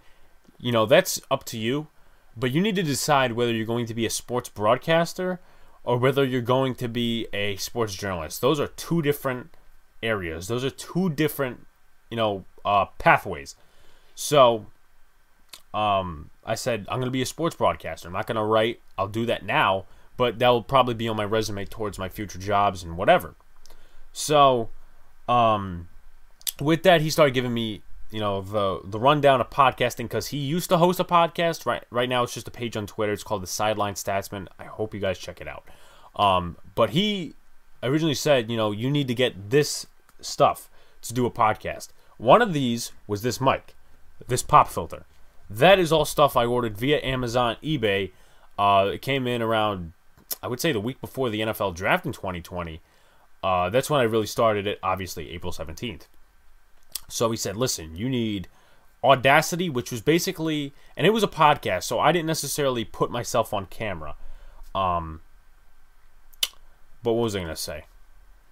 [0.58, 1.88] you know, that's up to you.
[2.36, 5.40] But you need to decide whether you're going to be a sports broadcaster
[5.84, 8.40] or whether you're going to be a sports journalist.
[8.40, 9.54] Those are two different
[10.02, 10.48] areas.
[10.48, 11.66] Those are two different,
[12.10, 13.56] you know, uh, pathways.
[14.16, 14.66] So,
[15.74, 18.08] um, I said I'm going to be a sports broadcaster.
[18.08, 18.80] I'm not going to write.
[18.96, 19.84] I'll do that now,
[20.16, 23.34] but that will probably be on my resume towards my future jobs and whatever.
[24.12, 24.70] So,
[25.28, 25.88] um,
[26.58, 30.38] with that, he started giving me, you know, the the rundown of podcasting because he
[30.38, 31.66] used to host a podcast.
[31.66, 33.12] Right, right now it's just a page on Twitter.
[33.12, 34.48] It's called the Sideline Statsman.
[34.58, 35.64] I hope you guys check it out.
[36.18, 37.34] Um, but he
[37.82, 39.86] originally said, you know, you need to get this
[40.22, 40.70] stuff
[41.02, 41.88] to do a podcast.
[42.16, 43.75] One of these was this mic
[44.26, 45.04] this pop filter.
[45.48, 48.12] That is all stuff I ordered via Amazon, eBay.
[48.58, 49.92] Uh, it came in around,
[50.42, 52.80] I would say, the week before the NFL draft in 2020.
[53.42, 56.02] Uh, that's when I really started it, obviously, April 17th.
[57.08, 58.48] So he said, listen, you need
[59.04, 63.54] Audacity, which was basically, and it was a podcast, so I didn't necessarily put myself
[63.54, 64.16] on camera.
[64.74, 65.20] Um,
[67.04, 67.84] but what was I going to say?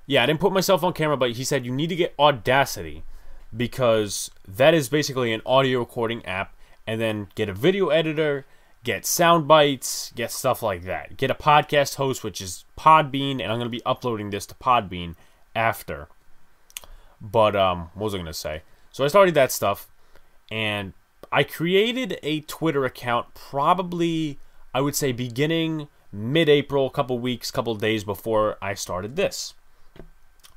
[0.06, 3.02] Yeah, I didn't put myself on camera, but he said you need to get Audacity
[3.56, 6.54] because that is basically an audio recording app,
[6.86, 8.46] and then get a video editor,
[8.82, 11.16] get sound bites, get stuff like that.
[11.16, 14.54] Get a podcast host, which is Podbean, and I'm going to be uploading this to
[14.54, 15.14] Podbean
[15.54, 16.08] after.
[17.20, 18.62] But um, what was I going to say?
[18.92, 19.88] So I started that stuff,
[20.50, 20.92] and
[21.32, 24.38] I created a Twitter account probably,
[24.74, 29.54] I would say, beginning mid-April, a couple weeks, couple days before I started this.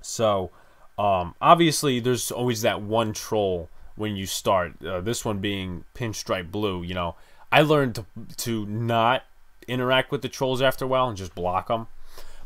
[0.01, 0.51] So
[0.97, 4.83] um, obviously, there's always that one troll when you start.
[4.83, 6.81] Uh, this one being Pinstripe Blue.
[6.83, 7.15] You know,
[7.51, 8.05] I learned to,
[8.37, 9.23] to not
[9.67, 11.87] interact with the trolls after a while and just block them.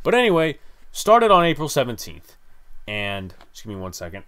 [0.04, 0.58] But anyway,
[0.92, 2.36] started on April 17th.
[2.88, 4.24] And just give me one second.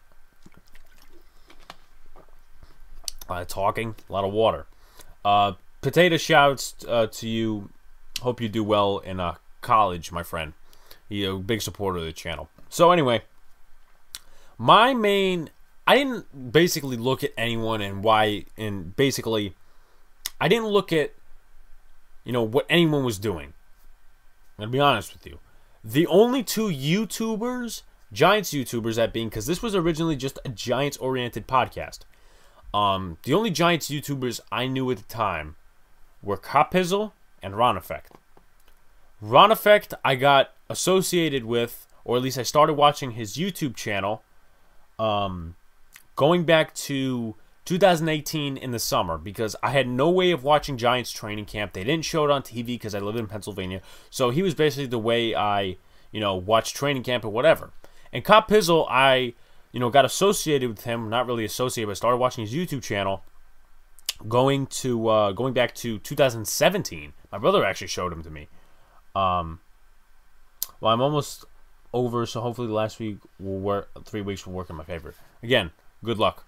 [3.28, 4.68] A lot of talking, a lot of water.
[5.26, 7.70] Uh, potato shouts uh, to you.
[8.22, 10.54] Hope you do well in uh, college, my friend.
[11.10, 12.50] You're a big supporter of the channel.
[12.70, 13.24] So anyway,
[14.58, 15.50] my main
[15.86, 19.56] I didn't basically look at anyone and why and basically
[20.40, 21.14] I didn't look at
[22.24, 23.54] you know what anyone was doing.
[24.58, 25.40] I'm gonna be honest with you.
[25.84, 27.82] The only two YouTubers,
[28.14, 32.00] Giants YouTubers, that being because this was originally just a Giants oriented podcast.
[32.74, 35.56] Um, the only Giants YouTubers I knew at the time
[36.22, 37.12] were Copizzle
[37.42, 38.14] and Ron Effect.
[39.22, 44.24] Ron Effect I got associated with, or at least I started watching his YouTube channel
[45.00, 45.56] um,
[46.16, 51.12] going back to 2018 in the summer because I had no way of watching Giants
[51.12, 51.74] training camp.
[51.74, 53.82] They didn't show it on TV because I live in Pennsylvania.
[54.10, 55.78] So he was basically the way I,
[56.12, 57.72] you know, watched training camp or whatever.
[58.12, 59.34] And Cop Pizzle, I,
[59.72, 61.10] you know, got associated with him.
[61.10, 63.24] Not really associated, but started watching his YouTube channel.
[64.28, 67.14] Going to uh, going back to 2017.
[67.32, 68.48] My brother actually showed him to me.
[69.16, 69.60] Um,
[70.80, 71.46] well, I'm almost
[71.94, 73.90] over, so hopefully the last week will work.
[74.06, 75.14] Three weeks will work in my favor.
[75.42, 75.72] Again,
[76.04, 76.46] good luck.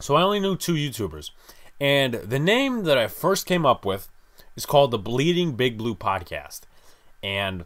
[0.00, 1.30] So I only knew two YouTubers,
[1.80, 4.08] and the name that I first came up with
[4.54, 6.60] is called the Bleeding Big Blue Podcast,
[7.22, 7.64] and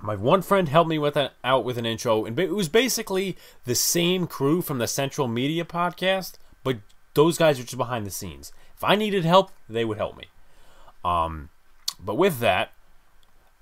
[0.00, 3.36] my one friend helped me with an, out with an intro, and it was basically
[3.64, 6.34] the same crew from the Central Media podcast,
[6.64, 6.78] but
[7.14, 8.52] those guys are just behind the scenes.
[8.76, 10.24] If I needed help, they would help me.
[11.04, 11.50] Um,
[11.98, 12.72] but with that,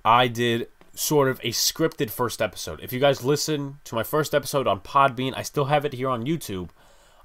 [0.03, 2.79] I did sort of a scripted first episode.
[2.81, 6.09] If you guys listen to my first episode on Podbean, I still have it here
[6.09, 6.69] on YouTube.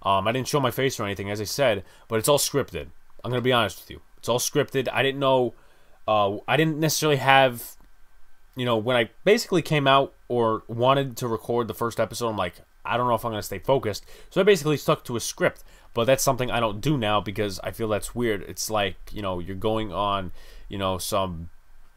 [0.03, 2.89] Um, I didn't show my face or anything, as I said, but it's all scripted.
[3.25, 4.03] I'm gonna be honest with you.
[4.19, 4.89] It's all scripted.
[4.93, 5.55] I didn't know.
[6.07, 7.77] Uh, I didn't necessarily have.
[8.55, 12.37] You know, when I basically came out or wanted to record the first episode, I'm
[12.37, 12.55] like,
[12.87, 14.07] I don't know if I'm gonna stay focused.
[14.31, 15.65] So I basically stuck to a script.
[15.93, 18.43] But that's something I don't do now because I feel that's weird.
[18.43, 20.31] It's like you know you're going on,
[20.69, 21.49] you know, some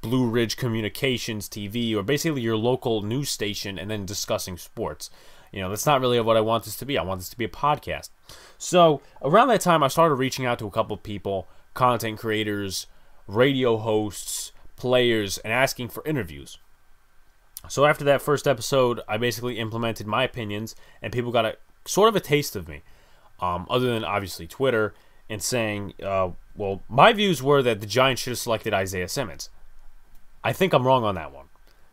[0.01, 5.09] Blue Ridge Communications TV or basically your local news station and then discussing sports.
[5.51, 6.97] You know, that's not really what I want this to be.
[6.97, 8.09] I want this to be a podcast.
[8.57, 12.87] So, around that time, I started reaching out to a couple of people, content creators,
[13.27, 16.59] radio hosts, players, and asking for interviews.
[17.67, 22.09] So, after that first episode, I basically implemented my opinions, and people got a sort
[22.09, 22.83] of a taste of me,
[23.39, 24.93] um, other than obviously Twitter,
[25.29, 29.49] and saying, uh, well, my views were that the Giants should have selected Isaiah Simmons.
[30.43, 31.45] I think I'm wrong on that one.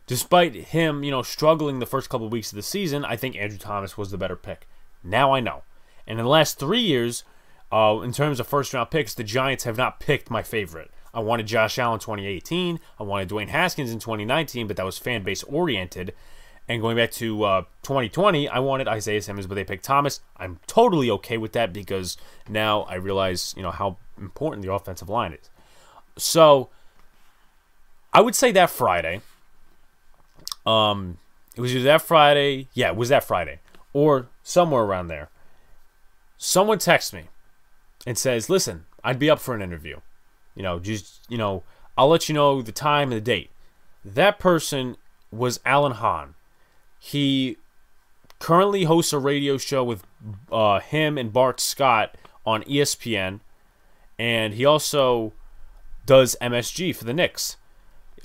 [0.05, 3.35] Despite him, you know, struggling the first couple of weeks of the season, I think
[3.35, 4.67] Andrew Thomas was the better pick.
[5.03, 5.63] Now I know.
[6.05, 7.25] And in the last three years,
[7.71, 10.91] uh, in terms of first round picks, the Giants have not picked my favorite.
[11.13, 12.79] I wanted Josh Allen 2018.
[12.99, 16.13] I wanted Dwayne Haskins in 2019, but that was fan base oriented.
[16.69, 20.19] And going back to uh, 2020, I wanted Isaiah Simmons, but they picked Thomas.
[20.35, 25.09] I'm totally okay with that because now I realize, you know, how important the offensive
[25.09, 25.49] line is.
[26.17, 26.69] So
[28.17, 29.21] I would say that Friday.
[30.65, 31.19] Um,
[31.55, 32.67] it was either that Friday.
[32.73, 33.59] Yeah, it was that Friday,
[33.93, 35.29] or somewhere around there.
[36.35, 37.25] Someone texts me
[38.07, 39.97] and says, "Listen, I'd be up for an interview.
[40.55, 41.61] You know, just you know,
[41.95, 43.51] I'll let you know the time and the date."
[44.03, 44.97] That person
[45.29, 46.33] was Alan Hahn.
[46.97, 47.57] He
[48.39, 50.01] currently hosts a radio show with
[50.51, 52.15] uh, him and Bart Scott
[52.47, 53.41] on ESPN,
[54.17, 55.33] and he also
[56.07, 57.57] does MSG for the Knicks.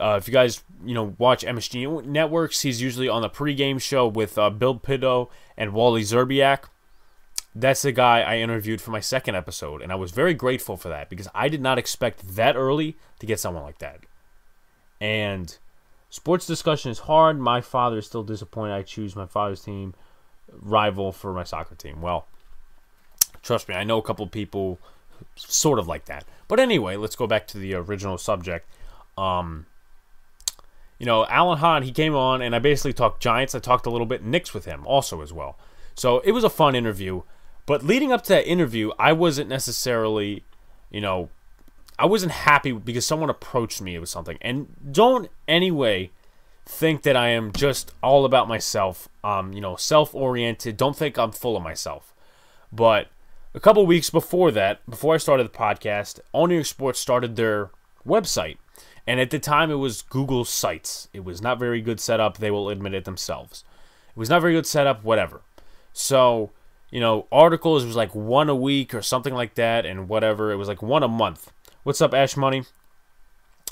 [0.03, 4.09] Uh, if you guys you know watch MSG networks, he's usually on the pregame show
[4.09, 6.65] with uh, Bill Pidto and Wally Szczerbiak.
[7.55, 10.89] that's the guy I interviewed for my second episode, and I was very grateful for
[10.89, 14.01] that because I did not expect that early to get someone like that.
[15.01, 15.57] And
[16.11, 17.39] sports discussion is hard.
[17.39, 19.95] My father is still disappointed I choose my father's team
[20.51, 22.03] rival for my soccer team.
[22.03, 22.27] Well,
[23.41, 24.81] trust me, I know a couple people
[25.37, 26.25] sort of like that.
[26.49, 28.67] But anyway, let's go back to the original subject.
[29.17, 29.67] Um,
[31.03, 33.57] you know, Alan Hahn, he came on, and I basically talked Giants.
[33.57, 35.59] I talked a little bit Knicks with him also as well.
[35.97, 37.23] So it was a fun interview.
[37.67, 40.45] But leading up to that interview, I wasn't necessarily,
[40.93, 41.29] you know,
[41.99, 44.39] I wasn't happy because someone approached me with something.
[44.41, 46.13] And don't anyway
[46.67, 49.09] think that I am just all about myself.
[49.25, 50.77] Um, you know, self-oriented.
[50.77, 52.15] Don't think I'm full of myself.
[52.73, 53.09] But
[53.55, 57.35] a couple weeks before that, before I started the podcast, All New York Sports started
[57.35, 57.73] their
[58.07, 58.59] website.
[59.07, 61.09] And at the time, it was Google Sites.
[61.13, 62.39] It was not very good setup.
[62.39, 63.65] They will admit it themselves.
[64.11, 65.41] It was not very good setup, whatever.
[65.93, 66.51] So
[66.93, 70.53] you know, articles was like one a week or something like that, and whatever.
[70.53, 71.51] It was like one a month.
[71.83, 72.65] What's up, Ash Money?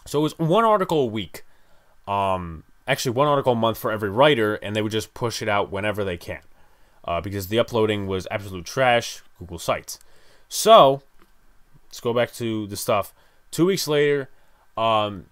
[0.06, 1.44] So it was one article a week.
[2.08, 5.50] Um, actually, one article a month for every writer, and they would just push it
[5.50, 6.40] out whenever they can,
[7.04, 9.22] uh, because the uploading was absolute trash.
[9.38, 9.98] Google Sites.
[10.48, 11.02] So
[11.88, 13.12] let's go back to the stuff.
[13.50, 14.30] Two weeks later,
[14.80, 15.26] um,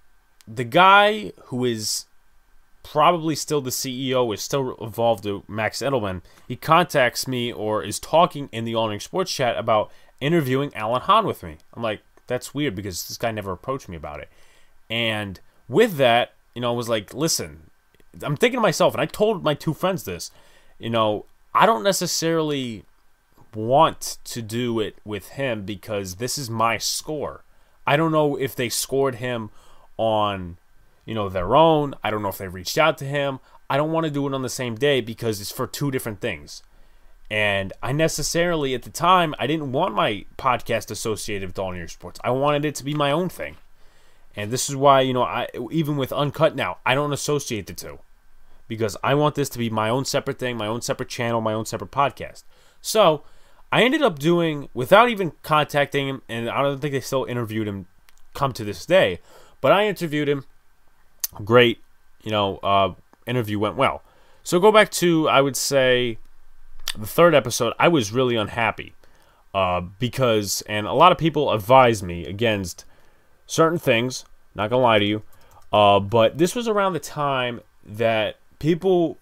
[0.46, 2.04] the guy who is
[2.82, 7.98] probably still the CEO, is still involved to Max Edelman, he contacts me or is
[7.98, 11.56] talking in the All Sports chat about interviewing Alan Hahn with me.
[11.74, 14.28] I'm like, that's weird because this guy never approached me about it.
[14.90, 17.70] And with that, you know, I was like, listen,
[18.22, 20.30] I'm thinking to myself, and I told my two friends this,
[20.78, 22.84] you know, I don't necessarily
[23.54, 27.44] want to do it with him because this is my score.
[27.88, 29.50] I don't know if they scored him
[29.96, 30.58] on
[31.08, 31.94] you know, their own.
[32.04, 33.40] I don't know if they reached out to him.
[33.70, 36.20] I don't want to do it on the same day because it's for two different
[36.20, 36.62] things.
[37.30, 41.78] And I necessarily, at the time, I didn't want my podcast associated with All New
[41.78, 42.20] York Sports.
[42.22, 43.56] I wanted it to be my own thing.
[44.36, 47.72] And this is why, you know, I even with Uncut now, I don't associate the
[47.72, 48.00] two.
[48.66, 51.54] Because I want this to be my own separate thing, my own separate channel, my
[51.54, 52.44] own separate podcast.
[52.82, 53.22] So
[53.70, 57.68] I ended up doing, without even contacting him, and I don't think they still interviewed
[57.68, 57.86] him
[58.34, 59.20] come to this day,
[59.60, 60.44] but I interviewed him
[61.44, 61.78] great,
[62.22, 62.94] you know, uh,
[63.26, 64.02] interview went well.
[64.42, 66.18] So go back to, I would say,
[66.96, 67.74] the third episode.
[67.78, 68.94] I was really unhappy
[69.52, 72.86] uh, because, and a lot of people advised me against
[73.46, 74.24] certain things.
[74.54, 75.22] Not gonna lie to you,
[75.72, 79.18] uh, but this was around the time that people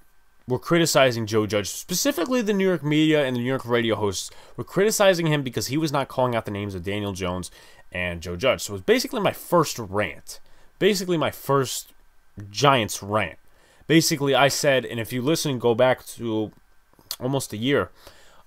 [0.48, 4.30] were criticizing Joe Judge, specifically the New York media and the New York radio hosts
[4.56, 7.50] were criticizing him because he was not calling out the names of Daniel Jones
[7.90, 8.62] and Joe Judge.
[8.62, 10.40] So it was basically my first rant,
[10.78, 11.92] basically my first
[12.50, 13.38] Giants rant.
[13.86, 16.52] Basically, I said, and if you listen, go back to
[17.20, 17.90] almost a year.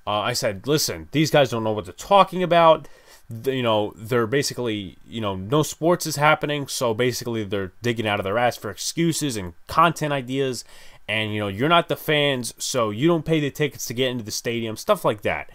[0.06, 2.88] Uh, I said, listen, these guys don't know what they're talking about.
[3.30, 6.68] The, you know, they're basically, you know, no sports is happening.
[6.68, 10.66] So basically, they're digging out of their ass for excuses and content ideas.
[11.10, 14.12] And, you know, you're not the fans, so you don't pay the tickets to get
[14.12, 15.50] into the stadium, stuff like that.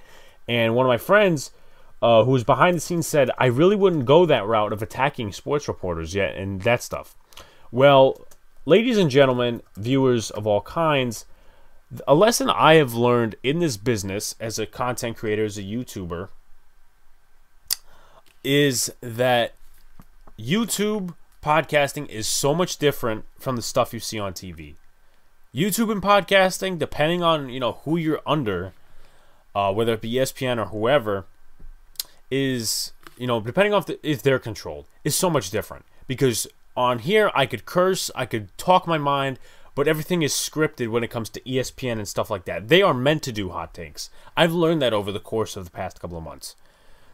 [0.49, 1.53] And one of my friends,
[2.03, 5.33] uh, who was behind the scenes, said, I really wouldn't go that route of attacking
[5.33, 7.17] sports reporters yet and that stuff.
[7.71, 8.27] Well,
[8.67, 11.25] ladies and gentlemen, viewers of all kinds,
[12.09, 16.31] a lesson I have learned in this business as a content creator, as a YouTuber,
[18.43, 19.55] is that
[20.37, 21.15] YouTube
[21.45, 24.75] podcasting is so much different from the stuff you see on TV.
[25.55, 28.73] YouTube and podcasting, depending on you know who you're under,
[29.55, 31.27] uh, whether it be ESPN or whoever,
[32.31, 36.47] is you know depending on if, the, if they're controlled, is so much different because
[36.77, 39.39] on here, I could curse, I could talk my mind,
[39.75, 42.69] but everything is scripted when it comes to ESPN and stuff like that.
[42.69, 44.11] They are meant to do hot takes.
[44.37, 46.57] I've learned that over the course of the past couple of months.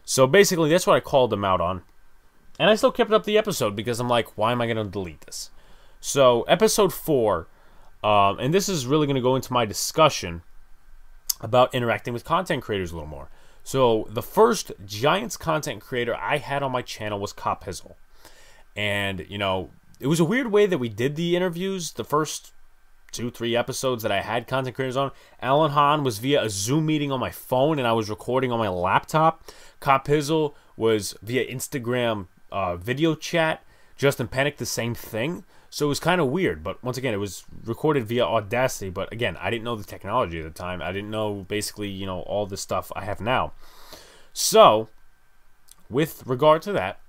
[0.03, 1.83] So basically, that's what I called them out on.
[2.59, 4.83] And I still kept up the episode because I'm like, why am I going to
[4.83, 5.51] delete this?
[5.99, 7.47] So, episode four,
[8.03, 10.41] um, and this is really going to go into my discussion
[11.39, 13.29] about interacting with content creators a little more.
[13.63, 17.63] So, the first Giants content creator I had on my channel was Cop.
[18.75, 21.91] And, you know, it was a weird way that we did the interviews.
[21.91, 22.53] The first
[23.11, 26.85] two, three episodes that I had content creators on, Alan Hahn was via a Zoom
[26.85, 29.43] meeting on my phone and I was recording on my laptop.
[29.79, 30.07] Cop
[30.77, 33.63] was via Instagram uh, video chat.
[33.95, 35.43] Justin Penik, the same thing.
[35.73, 38.89] So it was kind of weird, but once again, it was recorded via Audacity.
[38.89, 40.81] But again, I didn't know the technology at the time.
[40.81, 43.53] I didn't know basically, you know, all the stuff I have now.
[44.33, 44.89] So,
[45.89, 46.99] with regard to that,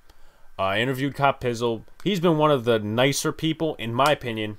[0.56, 1.82] uh, I interviewed Cop Hizzle.
[2.04, 4.58] He's been one of the nicer people, in my opinion,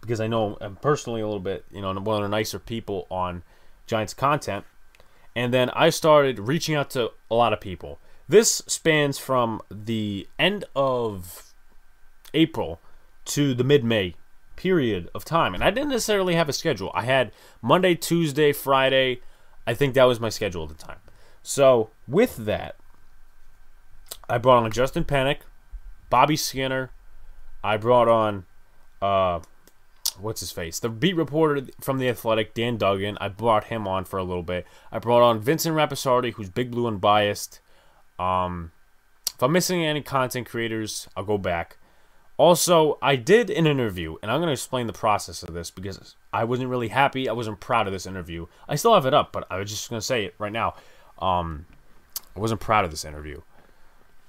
[0.00, 3.06] because I know him personally a little bit, you know, one of the nicer people
[3.10, 3.42] on
[3.86, 4.64] Giants content.
[5.36, 7.98] And then I started reaching out to a lot of people.
[8.26, 11.52] This spans from the end of
[12.32, 12.80] April
[13.26, 14.14] to the mid May
[14.56, 15.54] period of time.
[15.54, 16.90] And I didn't necessarily have a schedule.
[16.94, 19.20] I had Monday, Tuesday, Friday.
[19.66, 20.98] I think that was my schedule at the time.
[21.42, 22.76] So, with that,
[24.28, 25.38] I brought on Justin Penik,
[26.10, 26.90] Bobby Skinner.
[27.62, 28.44] I brought on,
[29.02, 29.40] uh,
[30.18, 30.78] what's his face?
[30.78, 33.18] The beat reporter from The Athletic, Dan Duggan.
[33.20, 34.66] I brought him on for a little bit.
[34.90, 37.60] I brought on Vincent Rapisardi, who's Big Blue Unbiased.
[38.18, 38.72] Um,
[39.34, 41.78] if I'm missing any content creators, I'll go back.
[42.36, 46.16] Also, I did an interview, and I'm going to explain the process of this because
[46.32, 47.28] I wasn't really happy.
[47.28, 48.46] I wasn't proud of this interview.
[48.68, 50.74] I still have it up, but I was just going to say it right now.
[51.20, 51.66] Um,
[52.36, 53.40] I wasn't proud of this interview.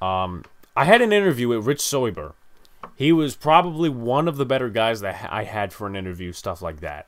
[0.02, 0.46] Um,
[0.76, 2.36] I had an interview with Rich Seubert.
[2.96, 6.62] He was probably one of the better guys that I had for an interview, stuff
[6.62, 7.08] like that.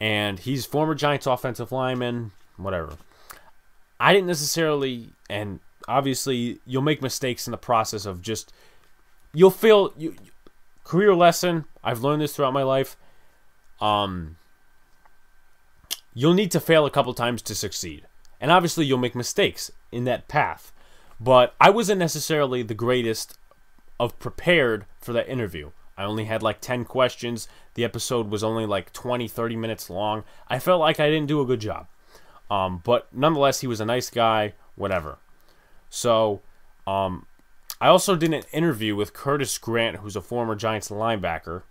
[0.00, 2.96] And he's former Giants offensive lineman, whatever.
[4.00, 8.52] I didn't necessarily, and obviously you'll make mistakes in the process of just
[9.36, 10.16] you'll feel you,
[10.82, 11.66] career lesson.
[11.84, 12.96] I've learned this throughout my life.
[13.82, 14.36] Um,
[16.14, 18.06] you'll need to fail a couple times to succeed,
[18.40, 20.72] and obviously you'll make mistakes in that path.
[21.20, 23.38] But I wasn't necessarily the greatest
[24.00, 25.70] of prepared for that interview.
[25.98, 27.46] I only had like 10 questions.
[27.74, 30.24] The episode was only like 20, 30 minutes long.
[30.48, 31.86] I felt like I didn't do a good job.
[32.50, 35.18] Um, but nonetheless, he was a nice guy, whatever.
[35.88, 36.42] So,
[36.86, 37.26] um,
[37.80, 41.62] I also did an interview with Curtis Grant, who's a former Giants linebacker.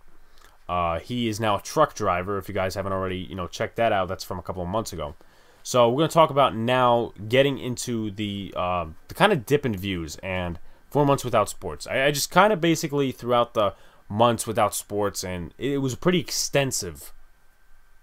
[0.68, 2.38] Uh, he is now a truck driver.
[2.38, 4.08] If you guys haven't already, you know, check that out.
[4.08, 5.14] That's from a couple of months ago.
[5.62, 9.66] So we're going to talk about now getting into the uh, the kind of dip
[9.66, 11.86] in views and four months without sports.
[11.86, 13.74] I, I just kind of basically throughout the
[14.08, 17.12] months without sports, and it, was a pretty extensive.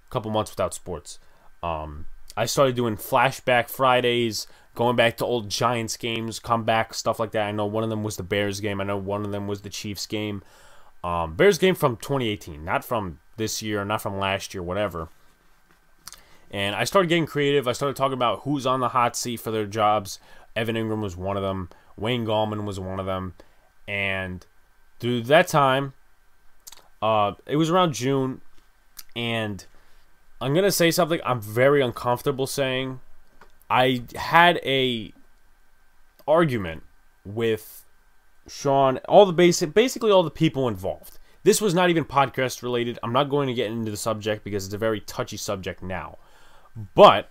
[0.09, 1.19] Couple months without sports.
[1.63, 4.45] Um, I started doing flashback Fridays,
[4.75, 7.47] going back to old Giants games, comeback stuff like that.
[7.47, 8.81] I know one of them was the Bears game.
[8.81, 10.43] I know one of them was the Chiefs game.
[11.03, 15.09] Um, Bears game from 2018, not from this year, not from last year, whatever.
[16.49, 17.67] And I started getting creative.
[17.67, 20.19] I started talking about who's on the hot seat for their jobs.
[20.55, 21.69] Evan Engram was one of them.
[21.97, 23.33] Wayne Gallman was one of them.
[23.87, 24.45] And
[24.99, 25.93] through that time,
[27.01, 28.41] uh, it was around June,
[29.13, 29.65] and
[30.39, 33.01] I'm gonna say something I'm very uncomfortable saying.
[33.69, 35.13] I had a
[36.27, 36.83] argument
[37.25, 37.85] with
[38.47, 41.19] Sean, all the basic, basically all the people involved.
[41.43, 42.99] This was not even podcast related.
[43.03, 46.17] I'm not going to get into the subject because it's a very touchy subject now.
[46.95, 47.29] But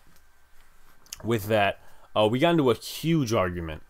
[1.24, 1.80] with that,
[2.14, 3.83] uh, we got into a huge argument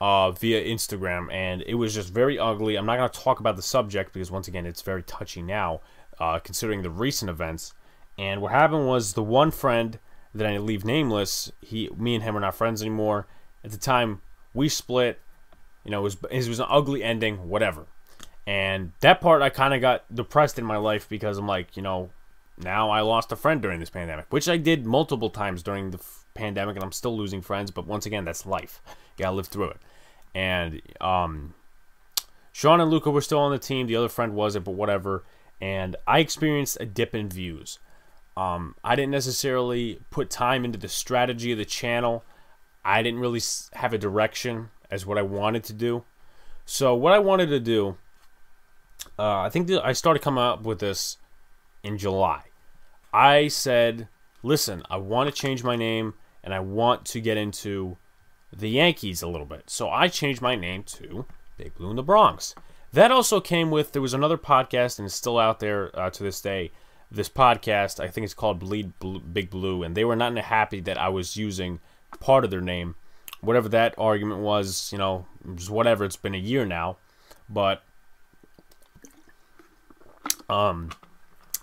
[0.00, 2.76] uh, via Instagram, and it was just very ugly.
[2.76, 5.80] I'm not going to talk about the subject because, once again, it's very touchy now,
[6.18, 7.74] uh, considering the recent events.
[8.16, 9.98] And what happened was the one friend
[10.34, 13.26] that I leave nameless, he, me and him are not friends anymore.
[13.64, 14.20] At the time,
[14.54, 15.20] we split.
[15.84, 17.86] You know, it was, it was an ugly ending, whatever.
[18.46, 21.82] And that part, I kind of got depressed in my life because I'm like, you
[21.82, 22.10] know,
[22.58, 25.98] now I lost a friend during this pandemic, which I did multiple times during the
[25.98, 27.70] f- pandemic, and I'm still losing friends.
[27.70, 28.80] But once again, that's life.
[29.16, 29.78] You gotta live through it.
[30.34, 31.54] And um,
[32.52, 33.86] Sean and Luca were still on the team.
[33.86, 35.24] The other friend wasn't, but whatever.
[35.60, 37.78] And I experienced a dip in views.
[38.40, 42.24] Um, I didn't necessarily put time into the strategy of the channel.
[42.82, 43.42] I didn't really
[43.74, 46.04] have a direction as what I wanted to do.
[46.64, 47.98] So what I wanted to do,
[49.18, 51.18] uh, I think I started coming up with this
[51.82, 52.44] in July.
[53.12, 54.08] I said,
[54.42, 57.98] listen, I want to change my name and I want to get into
[58.50, 59.68] the Yankees a little bit.
[59.68, 61.26] So I changed my name to
[61.58, 62.54] Big Blue in the Bronx.
[62.90, 66.22] That also came with, there was another podcast and it's still out there uh, to
[66.22, 66.70] this day.
[67.10, 70.80] This podcast, I think it's called Bleed Blue, Big Blue, and they were not happy
[70.80, 71.80] that I was using
[72.20, 72.94] part of their name.
[73.40, 76.04] Whatever that argument was, you know, just whatever.
[76.04, 76.98] It's been a year now,
[77.48, 77.82] but
[80.48, 80.90] um,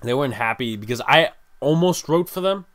[0.01, 2.65] they weren't happy because I almost wrote for them,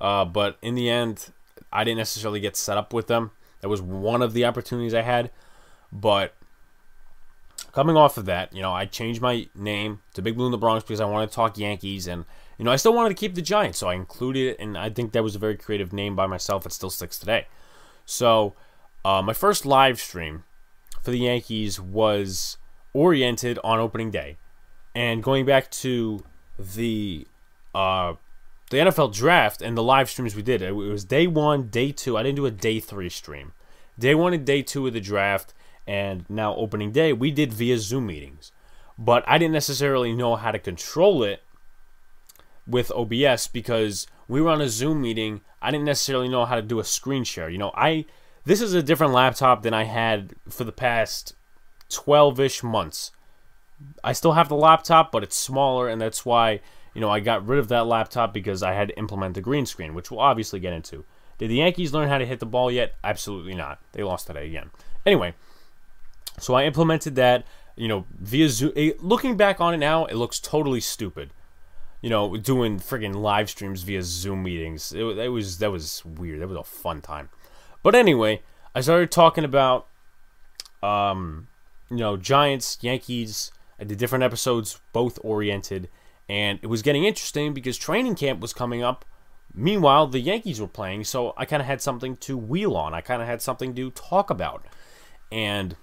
[0.00, 1.32] uh, but in the end,
[1.72, 3.32] I didn't necessarily get set up with them.
[3.60, 5.30] That was one of the opportunities I had,
[5.90, 6.34] but
[7.74, 10.58] coming off of that, you know, I changed my name to Big Blue in the
[10.58, 12.24] Bronx because I wanted to talk Yankees, and
[12.56, 14.90] you know, I still wanted to keep the Giants, so I included it, and I
[14.90, 16.64] think that was a very creative name by myself.
[16.64, 17.48] It still sticks today.
[18.06, 18.54] So,
[19.04, 20.44] uh, my first live stream
[21.02, 22.58] for the Yankees was
[22.92, 24.38] oriented on opening day,
[24.94, 26.22] and going back to
[26.56, 27.26] the
[27.74, 28.14] uh,
[28.70, 30.62] the NFL draft and the live streams we did.
[30.62, 32.16] It was day one, day two.
[32.16, 33.52] I didn't do a day three stream.
[33.98, 35.54] Day one and day two of the draft,
[35.86, 38.52] and now opening day, we did via Zoom meetings.
[38.98, 41.42] But I didn't necessarily know how to control it
[42.66, 45.40] with OBS because we were on a Zoom meeting.
[45.60, 47.50] I didn't necessarily know how to do a screen share.
[47.50, 48.06] You know, I
[48.44, 51.34] this is a different laptop than I had for the past
[51.90, 53.10] 12ish months.
[54.02, 56.60] I still have the laptop, but it's smaller, and that's why
[56.94, 59.66] you know I got rid of that laptop because I had to implement the green
[59.66, 61.04] screen, which we'll obviously get into.
[61.38, 62.94] Did the Yankees learn how to hit the ball yet?
[63.02, 63.80] Absolutely not.
[63.92, 64.70] They lost today again.
[65.04, 65.34] Anyway,
[66.38, 67.44] so I implemented that.
[67.76, 68.72] You know, via Zoom.
[69.00, 71.30] Looking back on it now, it looks totally stupid.
[72.00, 74.92] You know, doing friggin' live streams via Zoom meetings.
[74.92, 76.40] It, it was that was weird.
[76.40, 77.30] That was a fun time.
[77.82, 78.42] But anyway,
[78.74, 79.88] I started talking about,
[80.82, 81.48] um,
[81.90, 83.50] you know, Giants, Yankees.
[83.80, 85.88] I did different episodes, both oriented,
[86.28, 89.04] and it was getting interesting because training camp was coming up.
[89.52, 92.94] Meanwhile, the Yankees were playing, so I kind of had something to wheel on.
[92.94, 94.64] I kind of had something to talk about,
[95.32, 95.76] and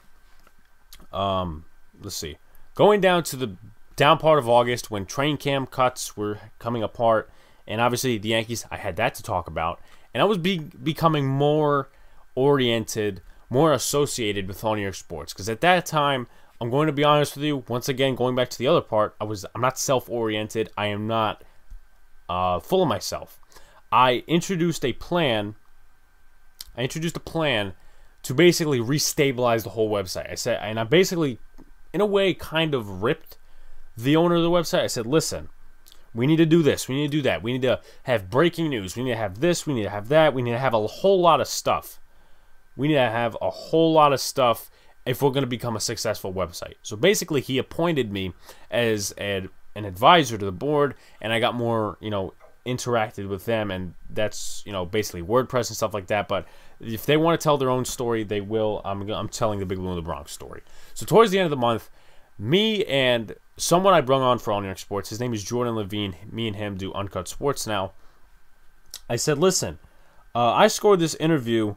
[1.13, 1.65] um,
[2.01, 2.37] let's see,
[2.75, 3.55] going down to the
[3.95, 7.29] down part of August when train cam cuts were coming apart,
[7.67, 9.79] and obviously the Yankees, I had that to talk about,
[10.13, 11.89] and I was be- becoming more
[12.35, 15.33] oriented, more associated with all New York sports.
[15.33, 16.27] Because at that time,
[16.59, 17.63] I'm going to be honest with you.
[17.67, 20.71] Once again, going back to the other part, I was I'm not self-oriented.
[20.77, 21.43] I am not
[22.29, 23.39] uh, full of myself.
[23.91, 25.55] I introduced a plan.
[26.77, 27.73] I introduced a plan
[28.23, 30.31] to basically restabilize the whole website.
[30.31, 31.39] I said, and I basically,
[31.93, 33.37] in a way, kind of ripped
[33.97, 34.83] the owner of the website.
[34.83, 35.49] I said, listen,
[36.13, 36.87] we need to do this.
[36.87, 37.41] We need to do that.
[37.41, 38.95] We need to have breaking news.
[38.95, 39.65] We need to have this.
[39.65, 40.33] We need to have that.
[40.33, 41.99] We need to have a whole lot of stuff.
[42.75, 44.69] We need to have a whole lot of stuff
[45.05, 46.75] if we're going to become a successful website.
[46.83, 48.33] So basically, he appointed me
[48.69, 52.33] as an, advisor to the board, and I got more, you know,
[52.65, 56.27] interacted with them, and that's, you know, basically WordPress and stuff like that.
[56.27, 56.47] But
[56.79, 58.81] if they want to tell their own story, they will.
[58.85, 60.61] I'm, I'm telling the Big Blue in the Bronx story.
[60.93, 61.89] So towards the end of the month,
[62.37, 65.75] me and someone I brung on for All New York Sports, his name is Jordan
[65.75, 66.15] Levine.
[66.31, 67.93] Me and him do Uncut Sports now.
[69.09, 69.79] I said, listen,
[70.33, 71.75] uh, I scored this interview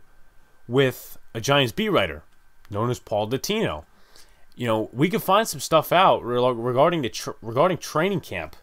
[0.69, 2.23] with a Giants beat writer
[2.71, 3.85] known as Paul Dottino.
[4.57, 8.55] You know, we could find some stuff out regarding the regarding training camp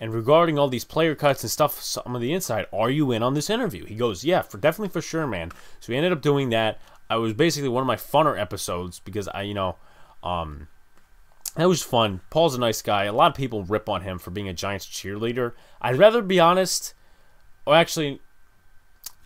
[0.00, 2.66] and regarding all these player cuts and stuff some of the inside.
[2.72, 3.84] Are you in on this interview?
[3.84, 5.50] He goes, yeah, for definitely for sure, man.
[5.80, 6.78] So we ended up doing that.
[7.10, 9.76] I was basically one of my funner episodes because I, you know,
[10.22, 10.68] um,
[11.56, 12.20] that was fun.
[12.30, 13.04] Paul's a nice guy.
[13.04, 15.52] A lot of people rip on him for being a Giants cheerleader.
[15.80, 16.94] I'd rather be honest,
[17.66, 18.20] or actually,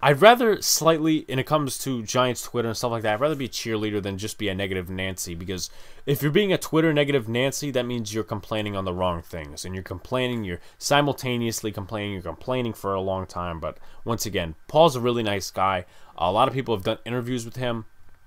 [0.05, 3.37] I'd rather slightly, when it comes to Giants Twitter and stuff like that, I'd rather
[3.37, 5.35] be a cheerleader than just be a negative Nancy.
[5.35, 5.71] Because
[6.07, 9.65] if you're being a Twitter negative Nancy, that means you're complaining on the wrong things.
[9.65, 13.61] And you're complaining, you're simultaneously complaining, you're complaining for a long time.
[13.61, 15.87] But once again, Paul's a really nice guy.
[16.19, 17.85] A lot of people have done interviews with him.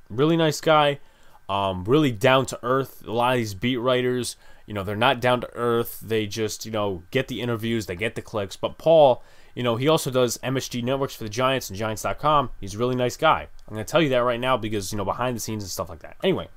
[0.09, 0.99] Really nice guy
[1.47, 3.03] um, really down to earth.
[3.05, 5.99] A lot of these beat writers, you know, they're not down to earth.
[6.01, 8.55] They just, you know, get the interviews, they get the clicks.
[8.55, 9.23] But Paul,
[9.55, 12.51] you know, he also does MSG networks for the Giants and Giants.com.
[12.59, 13.47] He's a really nice guy.
[13.67, 15.71] I'm going to tell you that right now because, you know, behind the scenes and
[15.71, 16.17] stuff like that.
[16.21, 16.49] Anyway,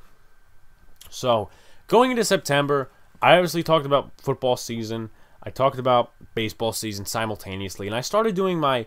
[1.08, 1.48] so
[1.86, 2.90] going into September,
[3.22, 5.10] I obviously talked about football season.
[5.42, 8.86] I talked about baseball season simultaneously, and I started doing my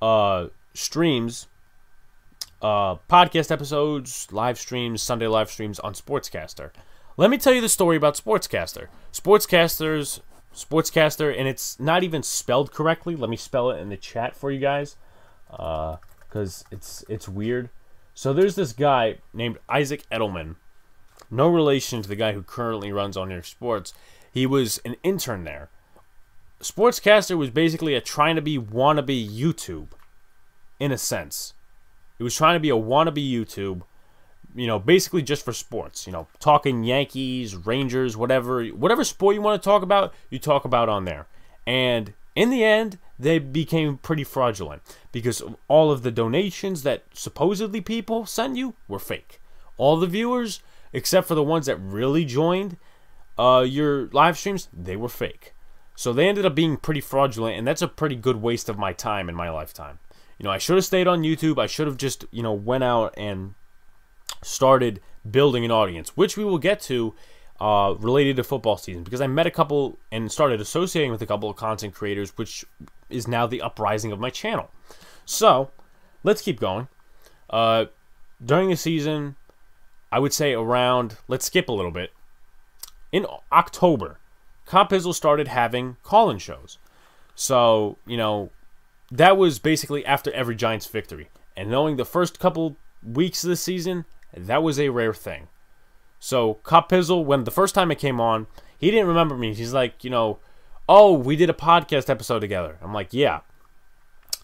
[0.00, 1.48] uh, streams
[2.62, 6.70] uh, podcast episodes, live streams, Sunday live streams on Sportscaster.
[7.16, 8.88] Let me tell you the story about Sportscaster.
[9.12, 10.20] Sportscasters,
[10.54, 13.14] Sportscaster, and it's not even spelled correctly.
[13.14, 14.96] Let me spell it in the chat for you guys,
[15.50, 17.70] because uh, it's it's weird.
[18.14, 20.56] So there's this guy named Isaac Edelman,
[21.30, 23.94] no relation to the guy who currently runs on your sports.
[24.32, 25.70] He was an intern there.
[26.60, 29.88] Sportscaster was basically a trying to be wannabe YouTube,
[30.80, 31.54] in a sense.
[32.16, 33.82] He was trying to be a wannabe YouTube,
[34.54, 36.06] you know, basically just for sports.
[36.06, 40.64] You know, talking Yankees, Rangers, whatever, whatever sport you want to talk about, you talk
[40.64, 41.26] about on there.
[41.66, 44.82] And in the end, they became pretty fraudulent
[45.12, 49.40] because all of the donations that supposedly people sent you were fake.
[49.76, 50.60] All the viewers,
[50.92, 52.76] except for the ones that really joined
[53.38, 55.52] uh, your live streams, they were fake.
[55.94, 58.92] So they ended up being pretty fraudulent, and that's a pretty good waste of my
[58.92, 59.98] time in my lifetime.
[60.38, 61.58] You know, I should have stayed on YouTube.
[61.58, 63.54] I should have just, you know, went out and
[64.42, 67.14] started building an audience, which we will get to
[67.60, 71.26] uh, related to football season because I met a couple and started associating with a
[71.26, 72.64] couple of content creators, which
[73.10, 74.70] is now the uprising of my channel.
[75.24, 75.70] So
[76.22, 76.88] let's keep going.
[77.50, 77.86] Uh,
[78.44, 79.36] during the season,
[80.12, 82.12] I would say around, let's skip a little bit.
[83.10, 84.18] In October,
[84.66, 86.78] Cop Pizzle started having call in shows.
[87.34, 88.50] So, you know,
[89.10, 91.30] that was basically after every Giants victory.
[91.56, 94.04] And knowing the first couple weeks of the season,
[94.34, 95.48] that was a rare thing.
[96.18, 99.54] So Cop Pizzle, when the first time it came on, he didn't remember me.
[99.54, 100.38] He's like, you know,
[100.88, 102.78] oh, we did a podcast episode together.
[102.82, 103.40] I'm like, yeah.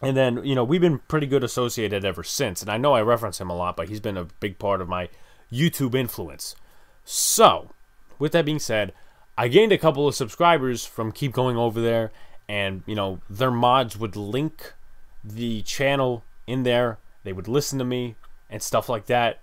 [0.03, 2.61] And then, you know, we've been pretty good associated ever since.
[2.61, 4.89] And I know I reference him a lot, but he's been a big part of
[4.89, 5.09] my
[5.51, 6.57] YouTube influence.
[7.05, 7.70] So,
[8.18, 8.93] with that being said,
[9.39, 12.12] I gained a couple of subscribers from keep going over there
[12.49, 14.74] and, you know, their mods would link
[15.22, 16.99] the channel in there.
[17.22, 18.16] They would listen to me
[18.51, 19.41] and stuff like that.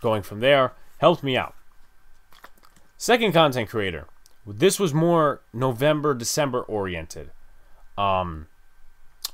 [0.00, 1.54] Going from there helped me out.
[2.96, 4.06] Second content creator.
[4.46, 7.30] This was more November, December oriented.
[7.96, 8.46] Um,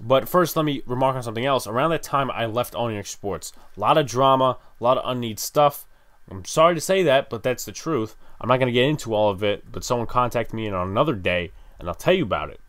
[0.01, 1.67] but first, let me remark on something else.
[1.67, 3.53] Around that time, I left Onyx Sports.
[3.77, 5.87] A lot of drama, a lot of unneeded stuff.
[6.31, 8.17] I'm sorry to say that, but that's the truth.
[8.41, 11.15] I'm not going to get into all of it, but someone contacted me on another
[11.15, 12.61] day, and I'll tell you about it.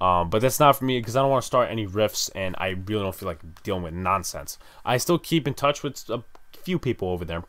[0.00, 2.54] Um, but that's not for me because I don't want to start any riffs, and
[2.58, 4.58] I really don't feel like dealing with nonsense.
[4.84, 6.22] I still keep in touch with a
[6.64, 7.44] few people over there.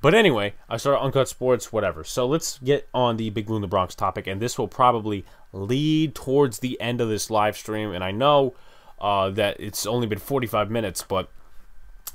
[0.00, 2.04] But anyway, I started Uncut Sports, whatever.
[2.04, 5.24] So let's get on the Big Blue in the Bronx topic, and this will probably
[5.52, 7.90] lead towards the end of this live stream.
[7.90, 8.54] And I know
[9.00, 11.30] uh, that it's only been 45 minutes, but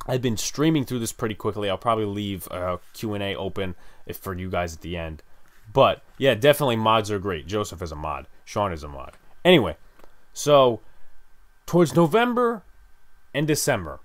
[0.08, 1.70] I've been streaming through this pretty quickly.
[1.70, 3.76] I'll probably leave a Q&A open
[4.06, 5.22] if for you guys at the end.
[5.72, 7.48] But yeah, definitely mods are great.
[7.48, 8.28] Joseph is a mod.
[8.46, 9.14] Sean is a mod.
[9.44, 9.76] Anyway,
[10.34, 10.82] so
[11.66, 12.64] towards November
[13.34, 14.00] and December,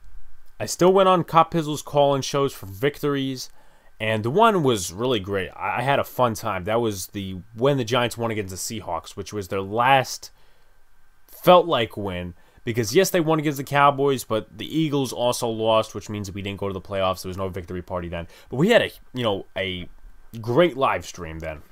[0.61, 3.51] I still went on Cop Pizzle's call-in shows for victories
[4.01, 5.51] and the one was really great.
[5.57, 6.65] I had a fun time.
[6.65, 10.31] That was the when the Giants won against the Seahawks, which was their last
[11.27, 12.35] felt like win
[12.65, 16.43] because yes, they won against the Cowboys, but the Eagles also lost, which means we
[16.43, 17.23] didn't go to the playoffs.
[17.23, 18.29] There was no victory party then.
[18.51, 19.89] But we had a you know a
[20.41, 21.63] great live stream then.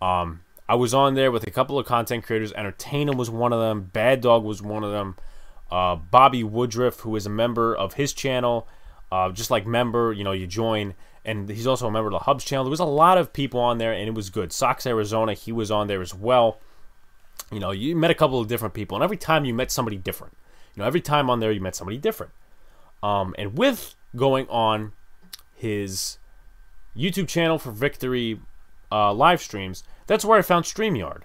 [0.00, 2.52] Um, I was on there with a couple of content creators.
[2.52, 3.90] Entertainer was one of them.
[3.92, 5.16] Bad Dog was one of them.
[5.72, 8.68] Uh, Bobby Woodruff, who is a member of his channel,
[9.10, 10.94] uh, just like member, you know, you join
[11.24, 12.64] and he's also a member of the Hubs channel.
[12.64, 14.52] There was a lot of people on there, and it was good.
[14.52, 16.58] Sox Arizona, he was on there as well.
[17.50, 19.96] You know, you met a couple of different people, and every time you met somebody
[19.96, 20.34] different.
[20.74, 22.32] You know, every time on there you met somebody different.
[23.02, 24.92] Um, and with going on
[25.54, 26.18] his
[26.96, 28.40] YouTube channel for Victory
[28.90, 31.22] uh, live streams, that's where I found StreamYard.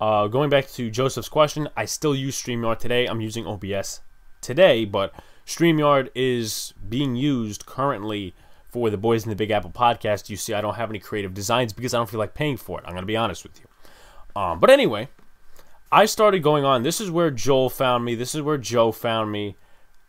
[0.00, 3.06] Uh, going back to Joseph's question, I still use StreamYard today.
[3.06, 4.00] I'm using OBS
[4.40, 5.12] today, but
[5.46, 8.34] StreamYard is being used currently
[8.68, 11.34] for the Boys in the Big Apple podcast, you see I don't have any creative
[11.34, 12.84] designs because I don't feel like paying for it.
[12.86, 14.40] I'm going to be honest with you.
[14.40, 15.08] Um, but anyway,
[15.90, 16.82] I started going on.
[16.82, 18.14] This is where Joel found me.
[18.14, 19.56] This is where Joe found me.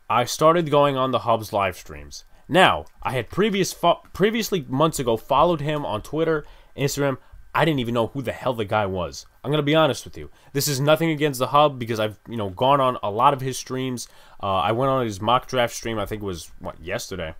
[0.10, 2.26] I started going on the Hubs live streams.
[2.48, 7.18] Now, I had previous fo- previously months ago followed him on Twitter, Instagram.
[7.54, 9.26] I didn't even know who the hell the guy was.
[9.43, 10.30] I'm gonna be honest with you.
[10.54, 13.41] This is nothing against the hub because I've you know gone on a lot of
[13.41, 14.08] his streams.
[14.41, 15.97] Uh, I went on his mock draft stream.
[15.97, 17.34] I think it was what yesterday.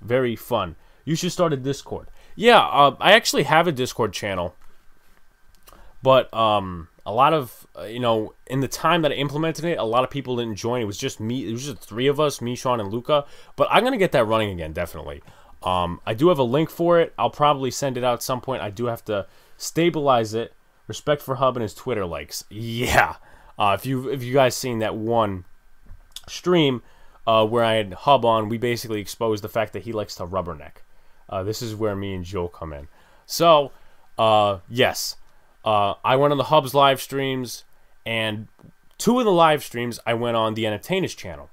[0.00, 0.76] Very fun.
[1.04, 2.08] You should start a Discord.
[2.36, 4.54] Yeah, uh, I actually have a Discord channel,
[6.02, 9.78] but um, a lot of uh, you know, in the time that I implemented it,
[9.78, 10.82] a lot of people didn't join.
[10.82, 11.48] It was just me.
[11.48, 13.24] It was just three of us, me, Sean, and Luca.
[13.56, 15.22] But I'm gonna get that running again, definitely.
[15.62, 17.12] Um, I do have a link for it.
[17.18, 18.62] I'll probably send it out some point.
[18.62, 20.52] I do have to stabilize it.
[20.86, 22.44] Respect for Hub and his Twitter likes.
[22.48, 23.16] Yeah.
[23.58, 25.44] Uh, if you if you guys seen that one
[26.28, 26.82] stream,
[27.26, 30.26] uh, where I had Hub on, we basically exposed the fact that he likes to
[30.26, 30.76] rubberneck.
[31.28, 32.88] Uh, this is where me and Joe come in.
[33.26, 33.72] So,
[34.16, 35.16] uh, yes,
[35.64, 37.64] uh, I went on the Hub's live streams,
[38.06, 38.48] and
[38.96, 41.50] two of the live streams I went on the Entertainers channel.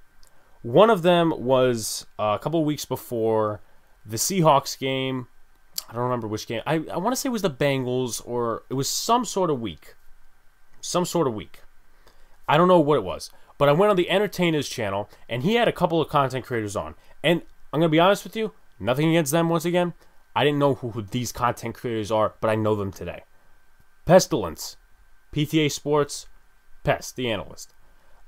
[0.61, 3.59] One of them was uh, a couple weeks before
[4.05, 5.27] the Seahawks game.
[5.89, 6.61] I don't remember which game.
[6.65, 9.59] I, I want to say it was the Bengals, or it was some sort of
[9.59, 9.95] week.
[10.81, 11.61] Some sort of week.
[12.47, 13.29] I don't know what it was.
[13.57, 16.75] But I went on the Entertainers channel, and he had a couple of content creators
[16.75, 16.95] on.
[17.23, 17.41] And
[17.71, 19.93] I'm going to be honest with you, nothing against them once again.
[20.35, 23.23] I didn't know who, who these content creators are, but I know them today.
[24.05, 24.75] Pestilence,
[25.33, 26.27] PTA Sports,
[26.83, 27.73] Pest, the analyst.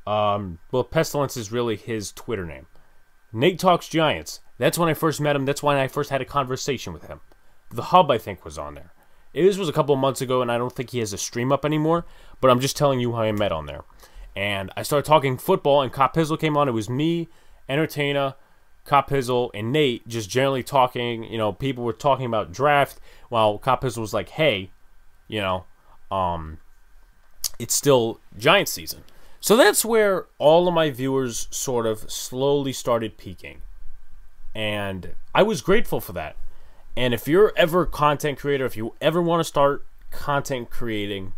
[0.05, 2.67] Um, well, Pestilence is really his Twitter name.
[3.33, 4.39] Nate Talks Giants.
[4.57, 5.45] That's when I first met him.
[5.45, 7.21] That's when I first had a conversation with him.
[7.69, 8.93] The Hub, I think, was on there.
[9.33, 11.51] This was a couple of months ago, and I don't think he has a stream
[11.51, 12.05] up anymore,
[12.41, 13.83] but I'm just telling you how I met on there
[14.37, 16.69] and I started talking football, and Cop came on.
[16.69, 17.27] It was me,
[17.67, 18.35] Entertainer,
[18.85, 21.23] Cop and Nate just generally talking.
[21.23, 22.99] You know, people were talking about draft,
[23.29, 24.69] while Cop was like, "Hey,
[25.27, 25.65] you know,
[26.11, 26.59] um,
[27.57, 29.03] it's still Giant season."
[29.39, 33.63] So that's where all of my viewers sort of slowly started peaking,
[34.55, 36.35] and I was grateful for that.
[36.95, 41.33] And if you're ever content creator, if you ever want to start content creating,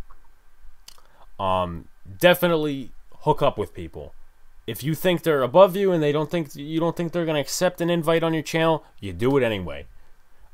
[1.38, 1.88] um,
[2.18, 4.14] definitely hook up with people.
[4.66, 7.38] If you think they're above you and they don't think you don't think they're to
[7.38, 9.86] accept an invite on your channel, you do it anyway.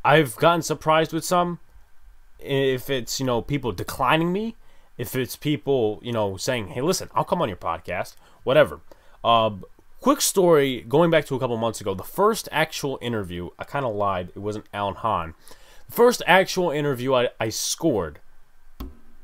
[0.05, 1.61] I've gotten surprised with some
[2.39, 4.57] if it's, you know, people declining me
[4.99, 8.81] if it's people, you know, saying, "Hey, listen, I'll come on your podcast," whatever.
[9.23, 9.51] Uh,
[10.01, 13.85] quick story going back to a couple months ago, the first actual interview, I kind
[13.85, 14.31] of lied.
[14.35, 15.35] It wasn't Alan Hahn.
[15.89, 18.21] The first actual interview I, I scored,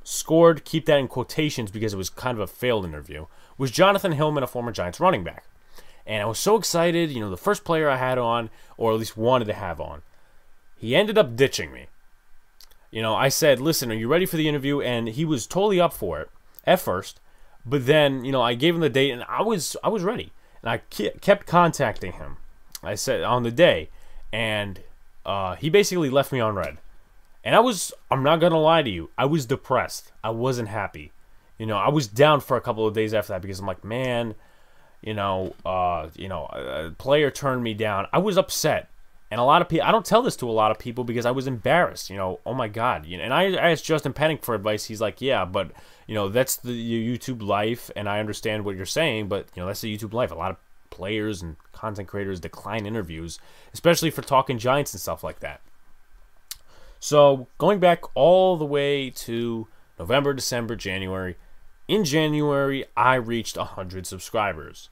[0.05, 3.27] scored, keep that in quotations because it was kind of a failed interview,
[3.59, 5.45] was Jonathan Hilliman, a former Giants running back.
[6.07, 8.99] And I was so excited, you know, the first player I had on, or at
[8.99, 10.03] least wanted to have on.
[10.77, 11.87] He ended up ditching me.
[12.91, 14.81] You know, I said, listen, are you ready for the interview?
[14.81, 16.31] And he was totally up for it
[16.65, 17.21] at first.
[17.65, 20.33] But then, you know, I gave him the date and I was I was ready.
[20.63, 22.37] And I kept contacting him.
[22.83, 23.91] I said on the day
[24.33, 24.81] and
[25.27, 26.79] uh, he basically left me on red.
[27.45, 29.11] And I was I'm not to lie to you.
[29.19, 30.13] I was depressed.
[30.23, 31.13] I wasn't happy.
[31.59, 33.85] You know, I was down for a couple of days after that because I'm like,
[33.85, 34.35] man,
[35.01, 38.07] you know, uh, you know, a player turned me down.
[38.13, 38.89] I was upset.
[39.33, 41.25] And a lot of people, I don't tell this to a lot of people because
[41.25, 42.11] I was embarrassed.
[42.11, 43.07] You know, oh my god.
[43.07, 44.85] You know, and I, I asked Justin Penik for advice.
[44.85, 45.73] He's like, yeah, but
[46.07, 49.69] you know, that's the YouTube life, and I understand what you're saying, but you know,
[49.69, 50.33] that's the YouTube life.
[50.33, 50.59] A lot of
[50.91, 53.39] players and content creators decline interviews,
[53.73, 55.63] especially for talking Giants and stuff like that.
[57.01, 59.67] So going back all the way to
[59.99, 61.37] November, December, January.
[61.89, 64.91] In January, I reached 100 subscribers.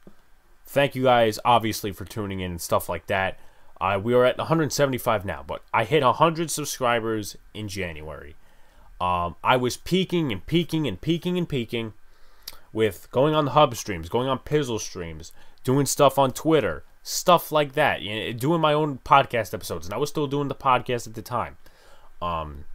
[0.65, 3.39] Thank you guys, obviously, for tuning in and stuff like that.
[3.81, 8.37] Uh, we are at 175 now, but I hit 100 subscribers in January.
[9.01, 11.95] Um, I was peaking and peaking and peaking and peaking
[12.73, 15.33] with going on the hub streams, going on Pizzle streams,
[15.65, 18.03] doing stuff on Twitter, stuff like that.
[18.03, 21.15] You know, doing my own podcast episodes, and I was still doing the podcast at
[21.15, 21.57] the time.
[22.21, 22.67] Um,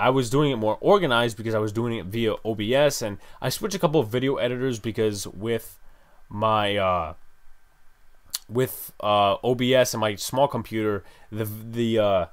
[0.00, 3.48] I was doing it more organized because I was doing it via OBS, and I
[3.48, 5.78] switched a couple of video editors because with
[6.28, 7.14] my uh,
[8.48, 12.26] with uh, OBS and my small computer, the the uh,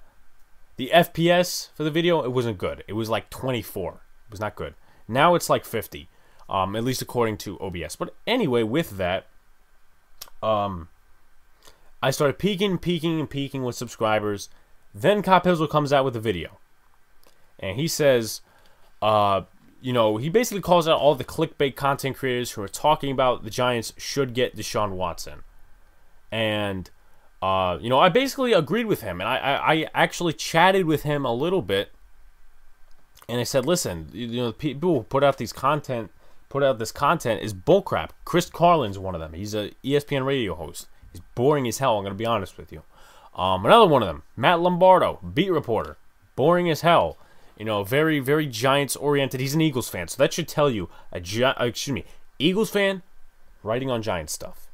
[0.77, 2.83] the FPS for the video it wasn't good.
[2.87, 3.91] It was like 24.
[3.93, 4.75] It was not good.
[5.07, 6.09] Now it's like 50,
[6.49, 7.95] um, at least according to OBS.
[7.95, 9.27] But anyway, with that,
[10.41, 10.89] um,
[12.01, 14.49] I started peaking, peaking, and peaking with subscribers.
[14.93, 16.57] Then Cop Hizzle comes out with a video,
[17.59, 18.41] and he says,
[19.01, 19.41] uh,
[19.81, 23.43] you know, he basically calls out all the clickbait content creators who are talking about
[23.43, 25.43] the Giants should get Deshaun Watson
[26.31, 26.89] and
[27.41, 31.03] uh, you know, I basically agreed with him, and I, I, I actually chatted with
[31.03, 31.91] him a little bit,
[33.29, 36.11] and I said, listen, you know, people who put out these content,
[36.49, 38.11] put out this content is bullcrap.
[38.23, 39.33] Chris Carlin's one of them.
[39.33, 40.87] He's a ESPN radio host.
[41.11, 41.97] He's boring as hell.
[41.97, 42.81] I'm gonna be honest with you.
[43.35, 45.97] Um, another one of them, Matt Lombardo, beat reporter,
[46.35, 47.17] boring as hell.
[47.57, 49.39] You know, very very Giants oriented.
[49.39, 52.05] He's an Eagles fan, so that should tell you a Gi- uh, excuse me,
[52.39, 53.01] Eagles fan
[53.61, 54.64] writing on Giants stuff.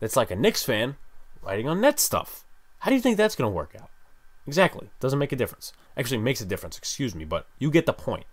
[0.00, 0.96] That's like a Knicks fan
[1.42, 2.44] writing on net stuff.
[2.80, 3.90] How do you think that's going to work out?
[4.46, 4.90] Exactly.
[4.98, 5.72] Doesn't make a difference.
[5.96, 6.78] Actually, makes a difference.
[6.78, 8.24] Excuse me, but you get the point.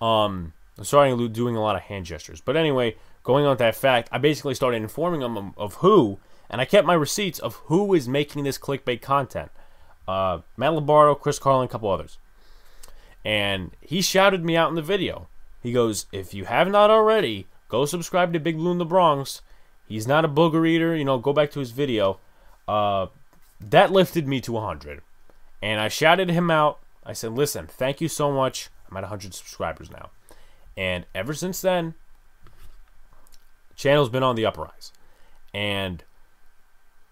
[0.00, 3.58] Um, I'm sorry, Lou doing a lot of hand gestures, but anyway, going on with
[3.60, 6.18] that fact, I basically started informing them of who,
[6.50, 9.50] and I kept my receipts of who is making this clickbait content.
[10.06, 12.18] Uh, Matt Lombardo, Chris Carlin, a couple others.
[13.24, 15.28] And he shouted me out in the video.
[15.60, 19.42] He goes, "If you have not already, go subscribe to Big Blue in the Bronx.
[19.88, 20.94] He's not a booger eater.
[20.94, 22.20] You know, go back to his video.
[22.66, 23.06] Uh,
[23.60, 25.00] that lifted me to 100.
[25.62, 26.78] And I shouted him out.
[27.04, 28.68] I said, listen, thank you so much.
[28.88, 30.10] I'm at 100 subscribers now.
[30.76, 31.94] And ever since then,
[33.74, 34.92] channel's been on the uprise.
[35.54, 36.04] And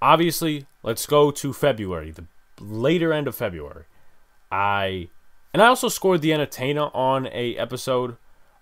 [0.00, 2.26] obviously, let's go to February, the
[2.60, 3.84] later end of February.
[4.52, 5.08] I
[5.52, 8.18] and I also scored the entertainer on a episode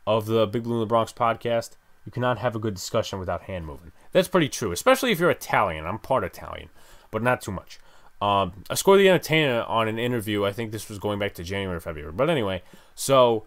[0.06, 1.70] of the Big Blue in the Bronx podcast.
[2.06, 3.92] You cannot have a good discussion without hand moving.
[4.14, 5.84] That's pretty true, especially if you're Italian.
[5.84, 6.70] I'm part Italian
[7.14, 7.78] but not too much.
[8.20, 10.44] Um, I scored the entertainer on an interview.
[10.44, 12.12] I think this was going back to January or February.
[12.12, 12.62] But anyway,
[12.96, 13.46] so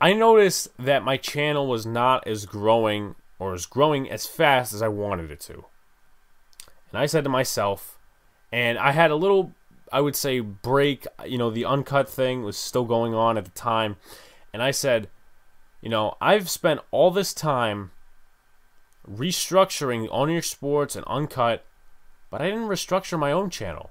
[0.00, 4.82] I noticed that my channel was not as growing or as growing as fast as
[4.82, 5.64] I wanted it to.
[6.92, 7.98] And I said to myself,
[8.52, 9.52] and I had a little,
[9.92, 11.04] I would say, break.
[11.26, 13.96] You know, the uncut thing was still going on at the time.
[14.52, 15.08] And I said,
[15.80, 17.90] you know, I've spent all this time
[19.06, 21.64] restructuring On Your Sports and Uncut
[22.30, 23.90] but I didn't restructure my own channel.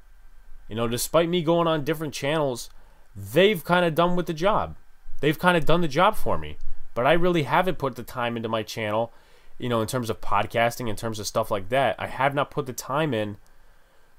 [0.68, 2.70] You know, despite me going on different channels,
[3.16, 4.76] they've kind of done with the job.
[5.22, 6.58] They've kind of done the job for me.
[6.94, 9.14] But I really haven't put the time into my channel,
[9.58, 11.96] you know, in terms of podcasting, in terms of stuff like that.
[11.98, 13.38] I have not put the time in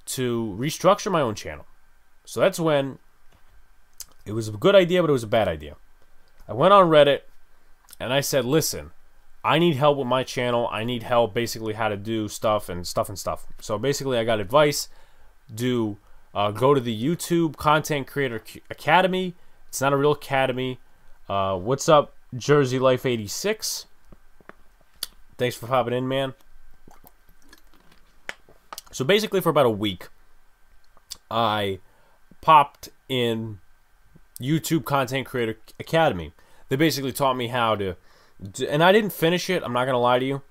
[0.06, 1.66] to restructure my own channel.
[2.24, 2.98] So that's when
[4.24, 5.76] it was a good idea, but it was a bad idea.
[6.48, 7.20] I went on Reddit
[8.00, 8.92] and I said, listen,
[9.48, 10.68] I need help with my channel.
[10.70, 13.46] I need help basically how to do stuff and stuff and stuff.
[13.62, 14.90] So basically, I got advice.
[15.52, 15.96] Do
[16.34, 19.36] uh, go to the YouTube Content Creator Academy.
[19.68, 20.80] It's not a real academy.
[21.30, 22.14] Uh, what's up?
[22.36, 23.86] Jersey Life 86.
[25.38, 26.34] Thanks for popping in, man.
[28.92, 30.08] So basically, for about a week,
[31.30, 31.78] I
[32.42, 33.60] popped in
[34.38, 36.32] YouTube Content Creator Academy.
[36.68, 37.96] They basically taught me how to,
[38.68, 39.62] and I didn't finish it.
[39.62, 40.42] I'm not gonna lie to you,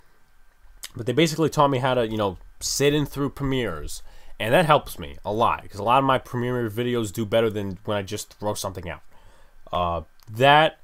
[0.95, 4.01] but they basically taught me how to, you know, sit in through premieres,
[4.39, 7.49] and that helps me a lot because a lot of my premiere videos do better
[7.49, 9.01] than when I just throw something out.
[9.71, 10.79] Uh, that,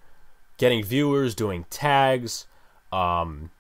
[0.58, 2.46] getting viewers, doing tags,
[2.92, 3.52] um,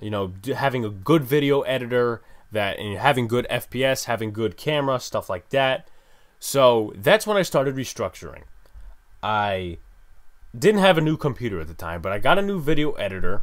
[0.00, 2.22] you know, having a good video editor,
[2.52, 5.88] that and having good FPS, having good camera, stuff like that.
[6.38, 8.42] So that's when I started restructuring.
[9.22, 9.78] I
[10.56, 13.42] didn't have a new computer at the time, but I got a new video editor.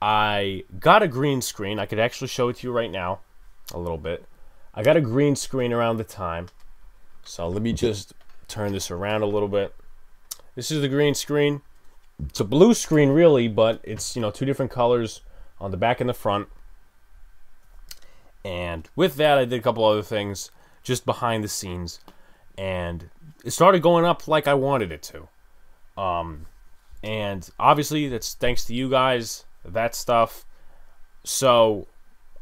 [0.00, 1.78] I got a green screen.
[1.78, 3.20] I could actually show it to you right now
[3.72, 4.24] a little bit.
[4.74, 6.48] I got a green screen around the time.
[7.24, 8.12] So let me just
[8.48, 9.74] turn this around a little bit.
[10.54, 11.62] This is the green screen.
[12.22, 15.22] It's a blue screen really, but it's, you know, two different colors
[15.60, 16.48] on the back and the front.
[18.44, 20.50] And with that, I did a couple other things
[20.82, 22.00] just behind the scenes.
[22.58, 23.08] And
[23.44, 25.28] it started going up like I wanted it to.
[26.02, 26.46] Um,
[27.02, 30.44] and obviously, that's thanks to you guys, that stuff.
[31.24, 31.86] So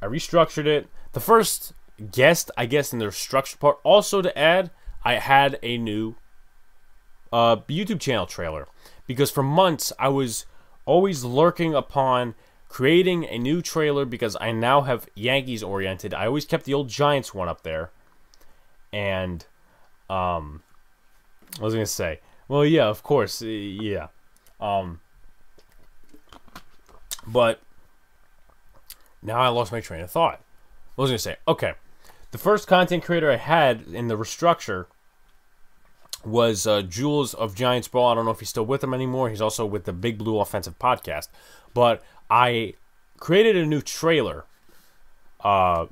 [0.00, 0.88] I restructured it.
[1.12, 1.74] The first
[2.10, 4.70] guest, I guess, in the structure part, also to add,
[5.04, 6.14] I had a new
[7.32, 8.66] uh, YouTube channel trailer
[9.06, 10.46] because for months I was
[10.86, 12.34] always lurking upon
[12.68, 16.14] creating a new trailer because I now have Yankees oriented.
[16.14, 17.90] I always kept the old Giants one up there,
[18.92, 19.44] and
[20.08, 20.62] um,
[21.58, 22.20] I was gonna say,
[22.50, 24.08] well, yeah, of course, yeah,
[24.60, 24.98] um,
[27.24, 27.60] but
[29.22, 30.40] now I lost my train of thought.
[30.98, 31.74] I was gonna say, okay,
[32.32, 34.86] the first content creator I had in the restructure
[36.24, 38.10] was uh, Jules of Giants Ball.
[38.10, 39.30] I don't know if he's still with them anymore.
[39.30, 41.28] He's also with the Big Blue Offensive Podcast.
[41.72, 42.74] But I
[43.18, 44.44] created a new trailer
[45.44, 45.86] uh,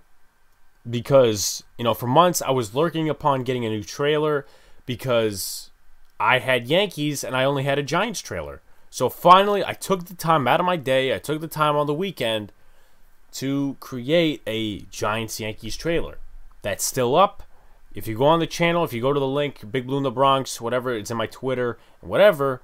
[0.91, 4.45] because, you know, for months I was lurking upon getting a new trailer
[4.87, 5.71] because
[6.21, 8.61] I had Yankees and I only had a Giants trailer.
[8.91, 11.87] So finally, I took the time out of my day, I took the time on
[11.87, 12.53] the weekend
[13.33, 16.19] to create a Giants Yankees trailer.
[16.63, 17.43] That's still up.
[17.95, 20.03] If you go on the channel, if you go to the link, Big Blue in
[20.03, 22.63] the Bronx, whatever, it's in my Twitter, whatever,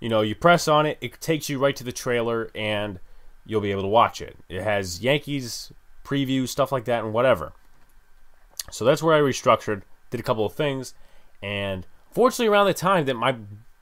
[0.00, 2.98] you know, you press on it, it takes you right to the trailer, and
[3.46, 4.36] you'll be able to watch it.
[4.48, 5.72] It has Yankees
[6.04, 7.52] preview, stuff like that, and whatever.
[8.70, 10.94] So that's where I restructured, did a couple of things,
[11.42, 13.36] and fortunately, around the time that my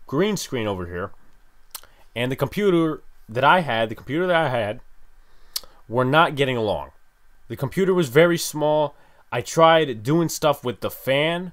[0.07, 1.11] green screen over here
[2.16, 4.81] and the computer that I had, the computer that I had,
[5.89, 6.91] were not getting along.
[7.49, 8.95] The computer was very small.
[9.33, 11.53] I tried doing stuff with the fan,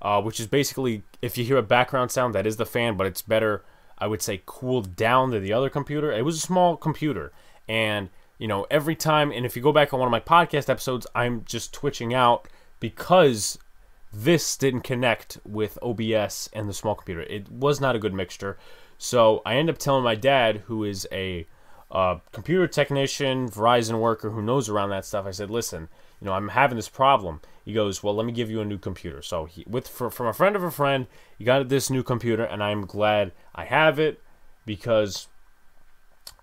[0.00, 3.06] uh, which is basically if you hear a background sound, that is the fan, but
[3.06, 3.62] it's better
[3.98, 6.12] I would say cooled down to the other computer.
[6.12, 7.32] It was a small computer,
[7.68, 8.08] and
[8.38, 9.32] you know every time.
[9.32, 12.48] And if you go back on one of my podcast episodes, I'm just twitching out
[12.80, 13.58] because
[14.12, 17.22] this didn't connect with OBS and the small computer.
[17.22, 18.58] It was not a good mixture.
[18.96, 21.46] So I end up telling my dad, who is a
[21.90, 25.26] uh, computer technician, Verizon worker who knows around that stuff.
[25.26, 25.88] I said, listen,
[26.20, 27.40] you know, I'm having this problem.
[27.64, 29.22] He goes, well, let me give you a new computer.
[29.22, 31.06] So he, with for, from a friend of a friend,
[31.38, 34.20] he got this new computer, and I'm glad I have it
[34.66, 35.28] because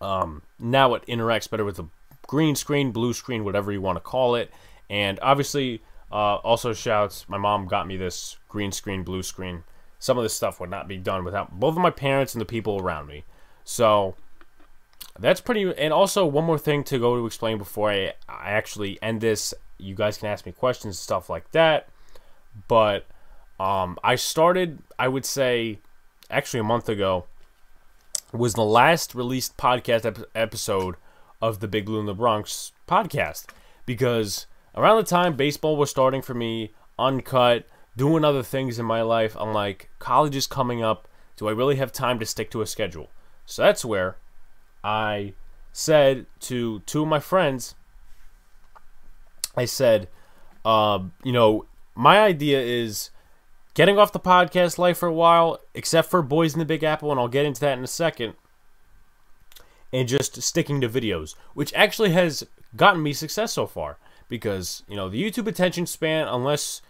[0.01, 1.85] um, now it interacts better with the
[2.27, 4.51] green screen, blue screen, whatever you want to call it.
[4.89, 9.63] And obviously, uh, also shouts, my mom got me this green screen, blue screen.
[9.99, 12.45] Some of this stuff would not be done without both of my parents and the
[12.45, 13.23] people around me.
[13.63, 14.15] So
[15.19, 15.73] that's pretty.
[15.77, 19.53] And also, one more thing to go to explain before I, I actually end this.
[19.77, 21.89] You guys can ask me questions, and stuff like that.
[22.67, 23.05] But
[23.59, 25.79] um, I started, I would say,
[26.29, 27.25] actually a month ago,
[28.31, 30.95] was the last released podcast ep- episode
[31.41, 33.45] of the Big Blue in the Bronx podcast.
[33.85, 34.45] Because
[34.75, 39.35] around the time baseball was starting for me, uncut, doing other things in my life,
[39.39, 41.07] I'm like, college is coming up.
[41.37, 43.09] Do I really have time to stick to a schedule?
[43.45, 44.17] So that's where
[44.83, 45.33] I
[45.71, 47.75] said to two of my friends,
[49.55, 50.09] I said,
[50.63, 51.65] uh, you know,
[51.95, 53.09] my idea is
[53.73, 57.11] getting off the podcast life for a while, except for Boys in the Big Apple,
[57.11, 58.33] and I'll get into that in a second,
[59.93, 62.45] and just sticking to videos, which actually has
[62.75, 63.97] gotten me success so far.
[64.27, 66.81] Because, you know, the YouTube attention span, unless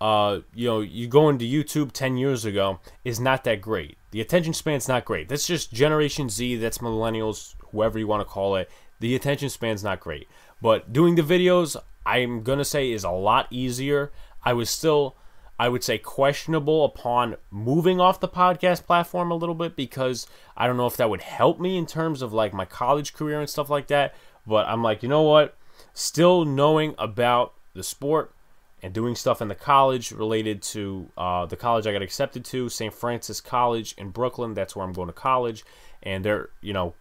[0.00, 3.96] uh, you know, you go into YouTube 10 years ago is not that great.
[4.10, 5.28] The attention span's not great.
[5.28, 8.70] That's just Generation Z, that's millennials, whoever you want to call it.
[9.00, 10.28] The attention span's not great.
[10.60, 14.12] But doing the videos, I'm to say is a lot easier.
[14.44, 15.16] I was still
[15.58, 20.66] I would say questionable upon moving off the podcast platform a little bit because I
[20.66, 23.48] don't know if that would help me in terms of like my college career and
[23.48, 24.14] stuff like that.
[24.46, 25.56] But I'm like, you know what?
[25.98, 28.34] Still knowing about the sport
[28.82, 32.68] and doing stuff in the college related to uh, the college I got accepted to,
[32.68, 32.92] St.
[32.92, 34.52] Francis College in Brooklyn.
[34.52, 35.64] That's where I'm going to college.
[36.02, 36.92] And their, you know,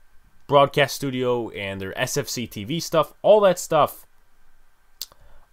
[0.48, 4.08] broadcast studio and their SFC TV stuff, all that stuff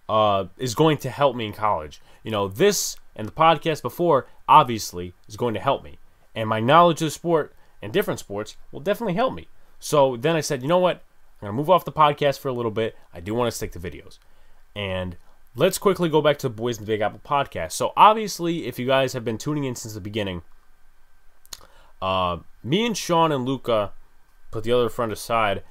[0.07, 2.01] uh, is going to help me in college.
[2.23, 5.97] You know, this and the podcast before obviously is going to help me.
[6.33, 9.49] And my knowledge of sport and different sports will definitely help me.
[9.81, 11.03] So then I said, you know what?
[11.43, 12.95] I'm going to move off the podcast for a little bit.
[13.13, 14.17] I do want to stick to videos.
[14.77, 15.17] And
[15.57, 17.73] let's quickly go back to the Boys in the Big Apple podcast.
[17.73, 20.43] So obviously, if you guys have been tuning in since the beginning,
[22.01, 23.91] uh, me and Sean and Luca,
[24.51, 25.63] put the other friend aside,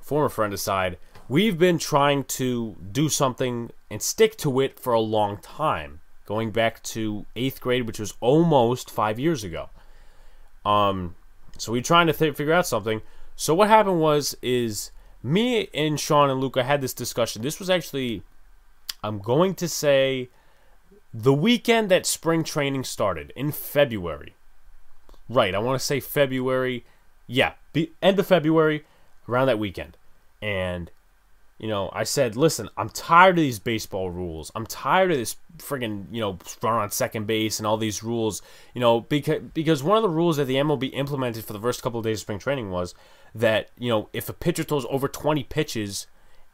[0.00, 0.96] former friend aside,
[1.28, 6.52] we've been trying to do something and stick to it for a long time, going
[6.52, 9.70] back to eighth grade, which was almost five years ago.
[10.64, 11.16] Um,
[11.58, 13.02] so we are trying to th- figure out something.
[13.34, 14.92] So what happened was is
[15.26, 17.42] me and Sean and Luca had this discussion.
[17.42, 18.22] This was actually,
[19.02, 20.30] I'm going to say,
[21.12, 24.34] the weekend that spring training started in February.
[25.28, 26.84] Right, I want to say February.
[27.26, 28.84] Yeah, the end of February,
[29.28, 29.96] around that weekend.
[30.40, 30.90] And
[31.58, 34.52] you know, I said, listen, I'm tired of these baseball rules.
[34.54, 38.42] I'm tired of this friggin', you know, run on second base and all these rules.
[38.74, 41.82] You know, because because one of the rules that the MLB implemented for the first
[41.82, 42.94] couple of days of spring training was
[43.34, 46.06] that you know if a pitcher throws over 20 pitches,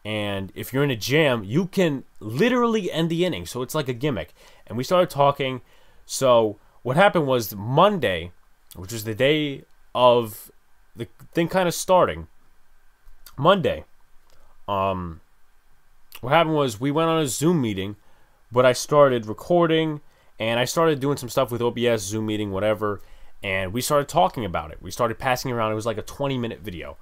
[0.04, 3.44] and if you're in a jam, you can literally end the inning.
[3.44, 4.32] So it's like a gimmick.
[4.68, 5.62] And we started talking.
[6.06, 8.30] So what happened was Monday,
[8.76, 9.64] which was the day
[9.96, 10.52] of
[10.94, 12.28] the thing kind of starting.
[13.36, 13.84] Monday
[14.68, 15.20] um,
[16.20, 17.96] what happened was we went on a Zoom meeting,
[18.50, 20.00] but I started recording
[20.38, 23.00] and I started doing some stuff with OBS, Zoom meeting, whatever,
[23.42, 24.78] and we started talking about it.
[24.80, 25.72] We started passing around.
[25.72, 26.96] It was like a 20 minute video.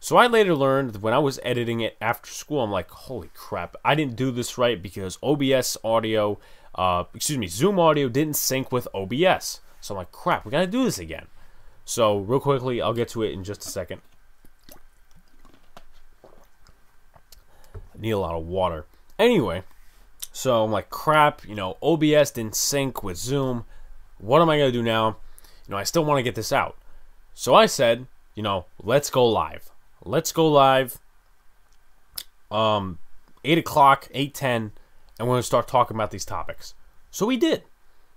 [0.00, 3.76] So I later learned when I was editing it after school, I'm like, holy crap,
[3.84, 6.38] I didn't do this right because OBS audio,
[6.74, 9.60] uh, excuse me, Zoom audio didn't sync with OBS.
[9.80, 11.26] So I'm like, crap, we gotta do this again.
[11.84, 14.02] So real quickly, I'll get to it in just a second.
[17.98, 18.86] Need a lot of water.
[19.18, 19.62] Anyway,
[20.32, 23.64] so I'm like, crap, you know, OBS didn't sync with Zoom.
[24.18, 25.16] What am I going to do now?
[25.66, 26.76] You know, I still want to get this out.
[27.34, 29.70] So I said, you know, let's go live.
[30.04, 30.98] Let's go live.
[32.50, 32.98] Um,
[33.44, 34.72] 8 o'clock, 8.10,
[35.18, 36.74] and we're to start talking about these topics.
[37.10, 37.62] So we did.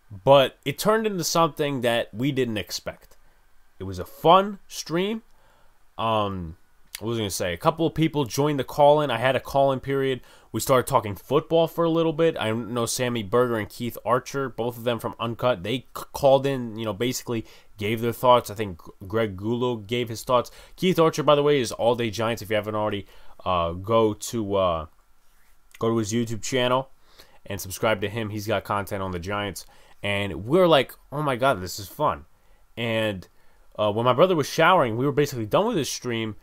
[0.09, 3.17] But it turned into something that we didn't expect.
[3.79, 5.23] It was a fun stream.
[5.97, 6.57] Um,
[6.99, 7.53] what was I going to say?
[7.53, 9.11] A couple of people joined the call in.
[9.11, 10.21] I had a call in period.
[10.51, 12.35] We started talking football for a little bit.
[12.39, 15.61] I know Sammy Berger and Keith Archer, both of them from Uncut.
[15.61, 17.45] They called in, you know, basically
[17.77, 18.49] gave their thoughts.
[18.49, 20.49] I think Greg Gulo gave his thoughts.
[20.75, 22.41] Keith Archer, by the way, is All Day Giants.
[22.41, 23.05] If you haven't already,
[23.45, 24.85] uh, go to uh,
[25.77, 26.89] go to his YouTube channel
[27.45, 28.31] and subscribe to him.
[28.31, 29.67] He's got content on the Giants,
[30.01, 32.25] and we're like, oh my god, this is fun.
[32.75, 33.27] And
[33.77, 36.35] uh, when my brother was showering, we were basically done with this stream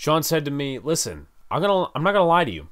[0.00, 2.70] Sean said to me, "Listen, I'm gonna I'm not gonna lie to you.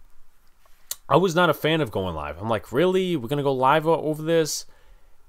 [1.11, 2.41] I was not a fan of going live.
[2.41, 3.17] I'm like, really?
[3.17, 4.65] We're gonna go live over this?"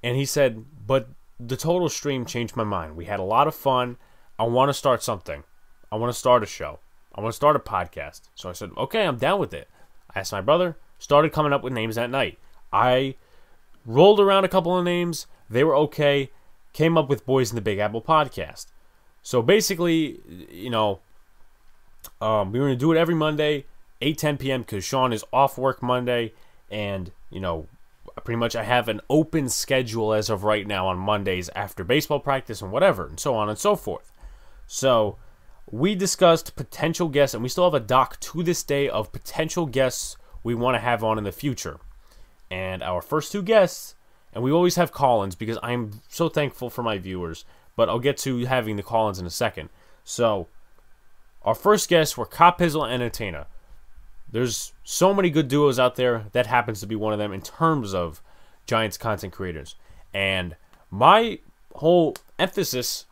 [0.02, 1.10] And he said, "But
[1.42, 2.96] the total stream changed my mind.
[2.96, 3.98] We had a lot of fun.
[4.40, 5.44] I want to start something.
[5.92, 6.80] I want to start a show.
[7.14, 9.68] I want to start a podcast." So I said, "Okay, I'm down with it."
[10.16, 10.78] I asked my brother.
[11.00, 12.40] Started coming up with names that night.
[12.72, 13.16] I
[13.86, 15.28] rolled around a couple of names.
[15.50, 16.32] They were okay.
[16.72, 18.68] Came up with Boys in the Big Apple podcast.
[19.22, 21.02] So basically, you know,
[22.22, 23.66] um, we're going to do it every Monday,
[24.02, 24.62] 8 10 p.m.
[24.62, 26.34] because Sean is off work Monday.
[26.70, 27.68] And, you know,
[28.24, 32.20] pretty much I have an open schedule as of right now on Mondays after baseball
[32.20, 34.12] practice and whatever, and so on and so forth.
[34.68, 35.18] So
[35.72, 39.66] we discussed potential guests, and we still have a doc to this day of potential
[39.66, 41.80] guests we want to have on in the future.
[42.52, 43.96] And our first two guests,
[44.34, 47.46] and we always have call-ins because I'm so thankful for my viewers.
[47.76, 49.70] But I'll get to having the call-ins in a second.
[50.04, 50.48] So
[51.44, 53.46] our first guests were Cop Pizzle and Entertainer.
[54.32, 56.26] There's so many good duos out there.
[56.34, 58.22] That happens to be one of them in terms of
[58.66, 59.76] Giants content creators.
[60.14, 60.56] And
[60.92, 61.40] my
[61.76, 63.06] whole emphasis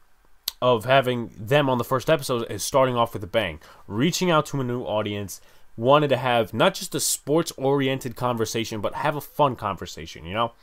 [0.61, 4.45] of having them on the first episode is starting off with a bang, reaching out
[4.47, 5.41] to a new audience.
[5.75, 10.33] Wanted to have not just a sports oriented conversation, but have a fun conversation, you
[10.33, 10.53] know?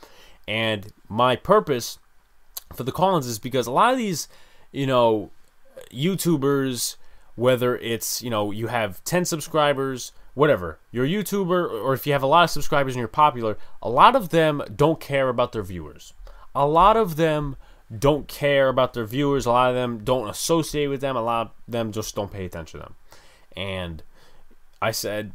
[0.45, 1.99] And my purpose
[2.73, 4.27] for the call-ins is because a lot of these,
[4.73, 5.31] you know,
[5.89, 6.97] YouTubers,
[7.35, 12.13] whether it's you know you have 10 subscribers whatever, you're a YouTuber, or if you
[12.13, 15.53] have a lot of subscribers and you're popular, a lot of them don't care about
[15.53, 16.13] their viewers.
[16.53, 17.55] A lot of them
[17.97, 19.45] don't care about their viewers.
[19.45, 21.15] A lot of them don't associate with them.
[21.15, 22.95] A lot of them just don't pay attention to them.
[23.55, 24.03] And
[24.81, 25.31] I said,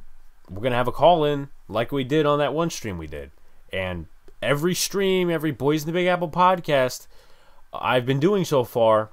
[0.49, 3.31] we're to have a call in like we did on that one stream we did.
[3.73, 4.07] And
[4.43, 7.07] every stream, every Boys in the Big Apple podcast
[7.73, 9.11] I've been doing so far,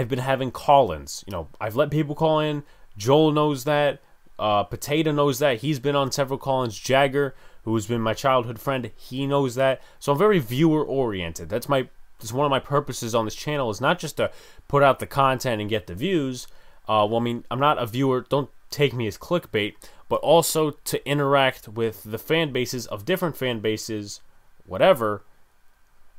[0.00, 1.22] I've been having call ins.
[1.26, 2.62] You know, I've let people call in.
[2.96, 4.00] Joel knows that.
[4.38, 5.58] Uh, Potato knows that.
[5.58, 6.78] He's been on several call ins.
[6.78, 7.34] Jagger,
[7.64, 9.82] who's been my childhood friend, he knows that.
[9.98, 11.50] So I'm very viewer oriented.
[11.50, 14.30] That's my that's one of my purposes on this channel is not just to
[14.68, 16.46] put out the content and get the views.
[16.88, 18.24] Uh, well, I mean, I'm not a viewer.
[18.26, 19.74] Don't take me as clickbait,
[20.08, 24.22] but also to interact with the fan bases of different fan bases,
[24.64, 25.24] whatever,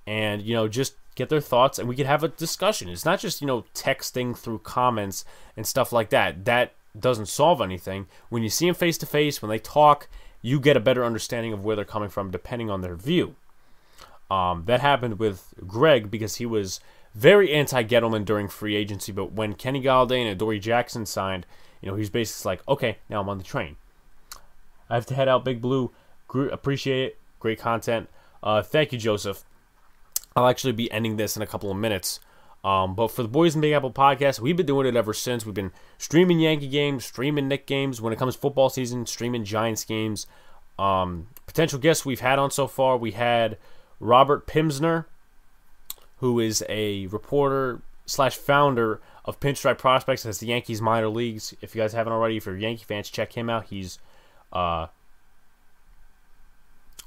[0.08, 2.90] and you know just get their thoughts and we could have a discussion.
[2.90, 5.26] It's not just you know texting through comments
[5.56, 6.46] and stuff like that.
[6.46, 8.08] That doesn't solve anything.
[8.30, 10.08] When you see them face to face, when they talk,
[10.42, 13.36] you get a better understanding of where they're coming from depending on their view.
[14.30, 16.80] Um, that happened with Greg because he was
[17.14, 21.46] very anti Gettleman during free agency, but when Kenny Golladay and Adoree' Jackson signed,
[21.82, 23.76] you know, he's basically like, okay, now I'm on the train.
[24.90, 25.92] I have to head out, Big Blue.
[26.34, 27.18] Appreciate it.
[27.40, 28.10] Great content.
[28.42, 29.44] Uh, thank you, Joseph.
[30.36, 32.20] I'll actually be ending this in a couple of minutes.
[32.64, 35.46] Um, but for the Boys in Big Apple podcast, we've been doing it ever since.
[35.46, 38.00] We've been streaming Yankee games, streaming Knick games.
[38.00, 40.28] When it comes to football season, streaming Giants games.
[40.78, 43.58] Um, potential guests we've had on so far, we had
[44.00, 45.06] Robert Pimpsner,
[46.18, 51.56] who is a reporter slash founder of Pinstripe Prospects as the Yankees minor leagues.
[51.62, 53.66] If you guys haven't already, if you're Yankee fans, check him out.
[53.66, 54.00] He's,
[54.54, 54.88] uh,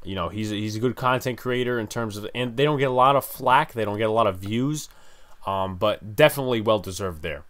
[0.04, 2.90] you know, he's he's a good content creator in terms of, and they don't get
[2.90, 4.88] a lot of flack, they don't get a lot of views,
[5.46, 7.44] um, but definitely well deserved there.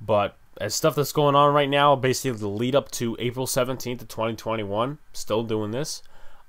[0.00, 4.02] But as stuff that's going on right now, basically the lead up to April 17th
[4.02, 6.02] of 2021, still doing this.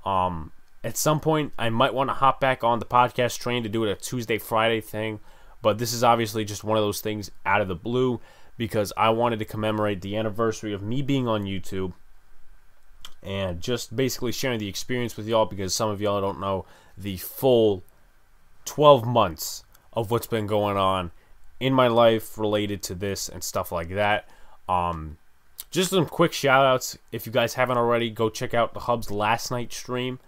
[0.05, 0.51] Um,
[0.83, 3.83] at some point, I might want to hop back on the podcast train to do
[3.83, 5.19] it a Tuesday, Friday thing.
[5.61, 8.21] But this is obviously just one of those things out of the blue
[8.57, 11.93] because I wanted to commemorate the anniversary of me being on YouTube
[13.24, 16.65] and just basically sharing the experience with y'all because some of y'all don't know
[16.97, 17.84] the full
[18.65, 19.63] 12 months
[19.93, 21.11] of what's been going on
[21.59, 24.30] in my life related to this and stuff like that.
[24.70, 25.18] Um,
[25.72, 26.97] just some quick shout outs.
[27.11, 30.20] If you guys haven't already, go check out the Hub's last night stream.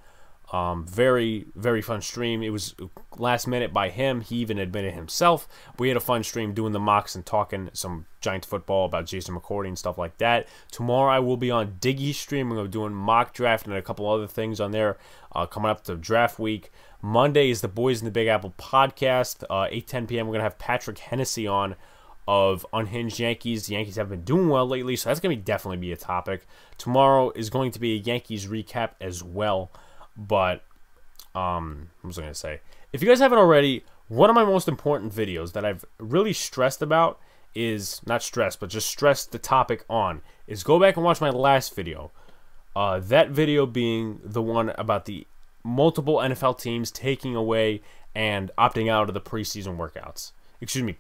[0.52, 2.42] Um, very, very fun stream.
[2.42, 2.76] It was
[3.18, 4.22] last minute by him.
[4.22, 5.48] He even admitted himself.
[5.78, 9.36] We had a fun stream doing the mocks and talking some Giants football about Jason
[9.36, 10.48] McCourty and stuff like that.
[10.72, 12.50] Tomorrow I will be on Diggy's stream.
[12.50, 14.98] We're doing mock draft and a couple other things on there
[15.34, 16.72] uh, coming up to draft week.
[17.02, 19.44] Monday is the Boys in the Big Apple podcast.
[19.50, 20.28] Uh, 8 10 p.m.
[20.28, 21.76] We're going to have Patrick Hennessy on
[22.28, 23.68] of Unhinged Yankees.
[23.68, 25.98] The Yankees have been doing well lately, so that's going to be definitely be a
[25.98, 26.46] topic.
[26.78, 29.72] Tomorrow is going to be a Yankees recap as well.
[30.20, 30.64] But
[31.34, 32.60] um, what was to say?
[32.92, 36.82] If you guys haven't already, one of my most important videos that I've really stressed
[36.82, 37.20] about
[37.56, 41.30] is not stressed, but just stressed the topic on is go back and watch my
[41.30, 42.12] last video.
[42.76, 45.26] Uh, that video being the one about the
[45.64, 47.82] multiple NFL teams taking away
[48.14, 50.32] and opting out of the preseason workouts.
[50.62, 50.98] Excuse me,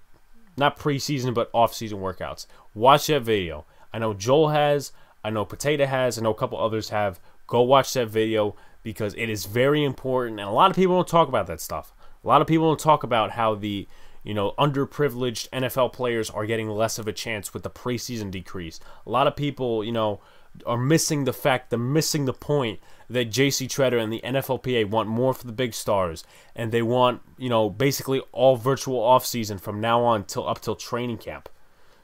[0.58, 2.46] not preseason, but off-season workouts.
[2.74, 3.66] Watch that video.
[3.94, 4.92] I know Joel has,
[5.24, 7.20] I know Potato has, I know a couple others have.
[7.48, 11.08] Go watch that video because it is very important, and a lot of people don't
[11.08, 11.94] talk about that stuff.
[12.24, 13.88] A lot of people don't talk about how the
[14.24, 18.80] you know underprivileged NFL players are getting less of a chance with the preseason decrease.
[19.06, 20.20] A lot of people, you know,
[20.66, 22.80] are missing the fact, they're missing the point
[23.10, 26.24] that JC Tretter and the NFLPA want more for the big stars,
[26.56, 30.76] and they want you know basically all virtual offseason from now on till up till
[30.76, 31.50] training camp.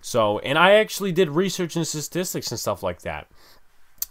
[0.02, 3.28] So, and I actually did research and statistics and stuff like that.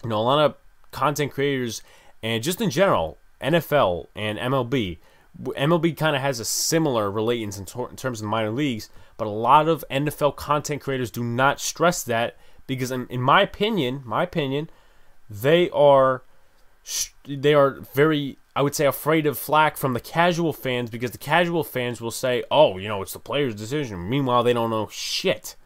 [0.02, 0.56] You know, a lot of
[0.90, 1.82] content creators
[2.24, 4.96] and just in general, NFL and MLB.
[5.38, 8.88] MLB kind of has a similar relatance in, in, terms of minor leagues,
[9.18, 12.36] but a lot of NFL content creators do not stress that
[12.66, 14.70] because, in, in my opinion, my opinion,
[15.28, 16.22] they are
[17.26, 21.18] they are very, I would say, afraid of flack from the casual fans because the
[21.18, 24.88] casual fans will say, "Oh, you know, it's the player's decision." Meanwhile, they don't know
[24.90, 25.56] shit.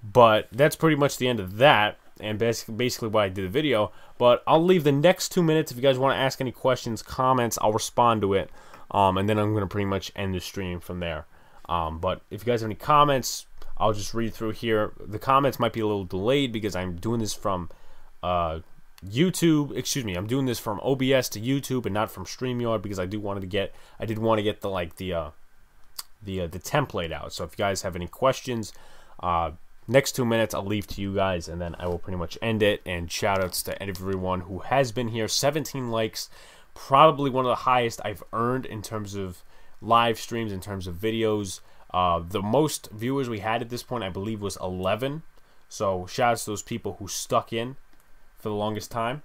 [0.00, 3.48] But that's pretty much the end of that and basically, basically why I did the
[3.48, 3.92] video.
[4.18, 7.02] But I'll leave the next two minutes if you guys want to ask any questions,
[7.02, 7.58] comments.
[7.60, 8.50] I'll respond to it,
[8.90, 11.26] um, and then I'm gonna pretty much end the stream from there.
[11.68, 13.46] Um, but if you guys have any comments,
[13.78, 14.92] I'll just read through here.
[14.98, 17.70] The comments might be a little delayed because I'm doing this from
[18.22, 18.60] uh,
[19.04, 19.76] YouTube.
[19.76, 23.06] Excuse me, I'm doing this from OBS to YouTube and not from Streamyard because I
[23.06, 25.30] do wanted to get I did want to get the like the uh,
[26.22, 27.32] the uh, the template out.
[27.32, 28.72] So if you guys have any questions,
[29.20, 29.52] uh,
[29.88, 32.62] next two minutes I'll leave to you guys, and then I will pretty much end
[32.62, 32.82] it.
[32.84, 35.28] And shout outs to everyone who has been here.
[35.28, 36.28] 17 likes,
[36.74, 39.42] probably one of the highest I've earned in terms of
[39.80, 41.60] live streams, in terms of videos.
[41.92, 45.22] Uh, the most viewers we had at this point, I believe, was 11.
[45.68, 47.76] So shout outs to those people who stuck in
[48.38, 49.22] for the longest time.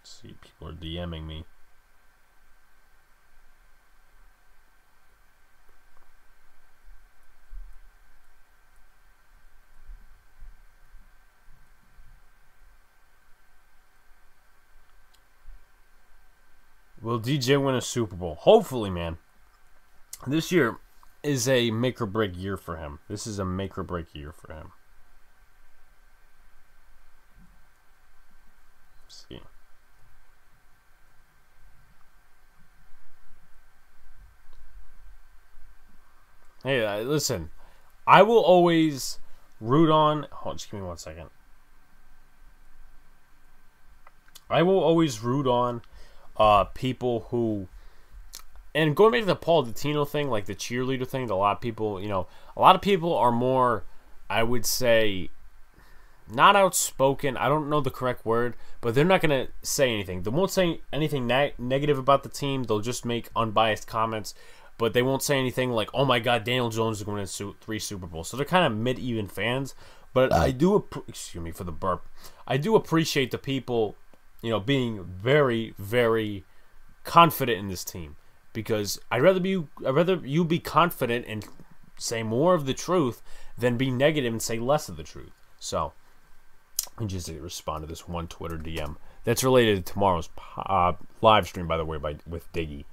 [0.00, 1.44] Let's see, people are DMing me.
[17.00, 18.36] Will DJ win a Super Bowl?
[18.40, 19.18] Hopefully, man.
[20.26, 20.78] This year
[21.22, 22.98] is a make or break year for him.
[23.08, 24.72] This is a make or break year for him.
[29.04, 29.40] Let's see.
[36.64, 37.50] Hey, uh, listen.
[38.06, 39.20] I will always
[39.60, 40.26] root on.
[40.32, 41.30] Hold, just give me one second.
[44.50, 45.82] I will always root on
[46.38, 47.68] uh, people who
[48.74, 51.60] and going back to the Paul Dottino thing, like the cheerleader thing, a lot of
[51.60, 53.84] people, you know, a lot of people are more,
[54.28, 55.30] I would say,
[56.30, 57.36] not outspoken.
[57.36, 60.22] I don't know the correct word, but they're not going to say anything.
[60.22, 62.64] They won't say anything ne- negative about the team.
[62.64, 64.34] They'll just make unbiased comments,
[64.76, 67.54] but they won't say anything like, "Oh my God, Daniel Jones is going to win
[67.60, 69.74] three Super Bowls." So they're kind of mid-even fans.
[70.14, 72.06] But I do, excuse me for the burp.
[72.46, 73.96] I do appreciate the people,
[74.42, 76.44] you know, being very, very
[77.04, 78.16] confident in this team
[78.52, 81.46] because I'd rather be I'd rather you be confident and
[81.96, 83.22] say more of the truth
[83.56, 85.32] than be negative and say less of the truth.
[85.58, 85.92] So,
[86.98, 91.66] I just respond to this one Twitter DM that's related to tomorrow's uh, live stream,
[91.66, 92.84] by the way, by with Diggy.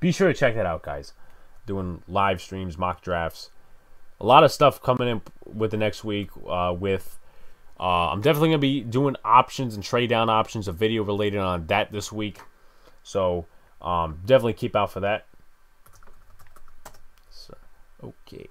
[0.00, 1.12] Be sure to check that out, guys.
[1.66, 3.50] Doing live streams, mock drafts,
[4.20, 6.30] a lot of stuff coming in with the next week.
[6.48, 7.18] Uh, with
[7.82, 11.66] uh, I'm definitely gonna be doing options and trade down options, a video related on
[11.66, 12.38] that this week.
[13.02, 13.46] So
[13.80, 15.26] um, definitely keep out for that.
[17.28, 17.56] So,
[18.04, 18.46] okay.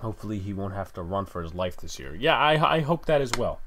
[0.00, 2.16] Hopefully he won't have to run for his life this year.
[2.16, 3.60] Yeah, I, I hope that as well.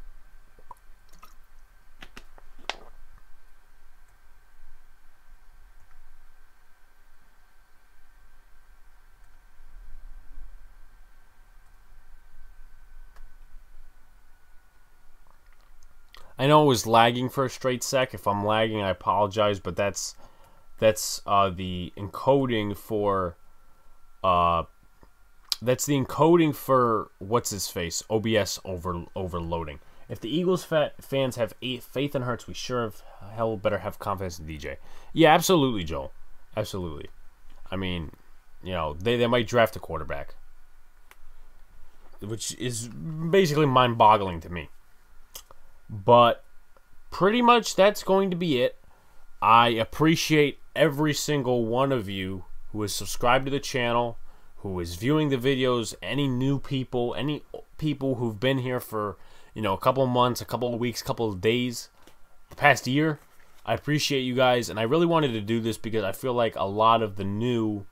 [16.46, 18.14] I know it was lagging for a straight sec.
[18.14, 20.14] If I'm lagging, I apologize, but that's
[20.78, 23.36] that's uh, the encoding for
[24.24, 24.66] uh,
[25.60, 29.80] that's the encoding for what's his face OBS over overloading.
[30.08, 33.02] If the Eagles fa- fans have faith in Hurts, we sure have
[33.34, 34.76] hell better have confidence in DJ.
[35.14, 36.12] Yeah, absolutely, Joel.
[36.56, 37.08] Absolutely.
[37.72, 38.12] I mean,
[38.64, 40.36] you know, they, they might draft a quarterback,
[42.20, 44.70] which is basically mind boggling to me.
[45.90, 46.44] But
[47.12, 48.78] pretty much that's going to be it.
[49.42, 54.18] I appreciate every single one of you who is subscribed to the channel,
[54.58, 57.44] who is viewing the videos, any new people, any
[57.78, 59.18] people who've been here for,
[59.54, 61.90] you know, a couple of months, a couple of weeks, a couple of days,
[62.50, 63.20] the past year.
[63.66, 66.56] I appreciate you guys, and I really wanted to do this because I feel like
[66.56, 67.86] a lot of the new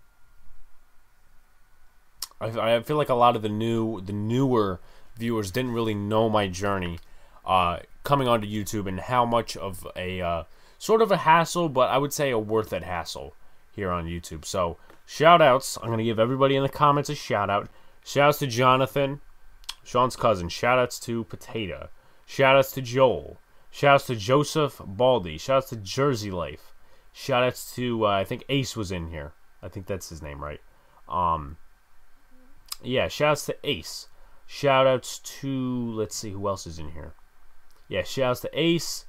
[2.42, 4.80] I, feel like a lot of the new the newer
[5.18, 7.00] viewers didn't really know my journey
[7.46, 10.44] uh, coming onto YouTube and how much of a uh,
[10.78, 13.36] sort of a hassle, but I would say a worth it hassle
[13.72, 14.46] here on YouTube.
[14.46, 15.78] So shout outs.
[15.82, 17.70] I'm gonna give everybody in the comments a shout out.
[18.06, 19.22] Shout outs to Jonathan,
[19.84, 20.50] Sean's cousin.
[20.50, 21.90] Shout outs to Potato.
[22.26, 23.40] Shout outs to Joel.
[23.72, 25.38] Shout outs to Joseph Baldy.
[25.38, 26.74] Shout outs to Jersey Life.
[27.12, 29.34] Shout outs to uh, I think Ace was in here.
[29.62, 30.62] I think that's his name, right?
[31.08, 31.58] Um,
[32.82, 34.08] yeah, shout outs to Ace.
[34.46, 37.14] Shout outs to let's see who else is in here
[37.88, 39.06] yeah, shouts to Ace.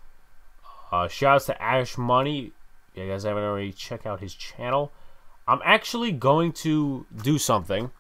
[0.93, 2.53] Uh, shouts to Ash Money.
[2.95, 4.93] You guys haven't already check out his channel.
[5.47, 7.91] I'm actually going to do something.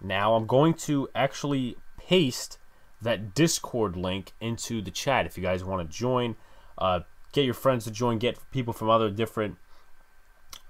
[0.00, 2.58] Now I'm going to actually paste
[3.00, 6.36] that Discord link into the chat if you guys want to join.
[6.76, 7.00] Uh,
[7.32, 8.18] get your friends to join.
[8.18, 9.56] Get people from other different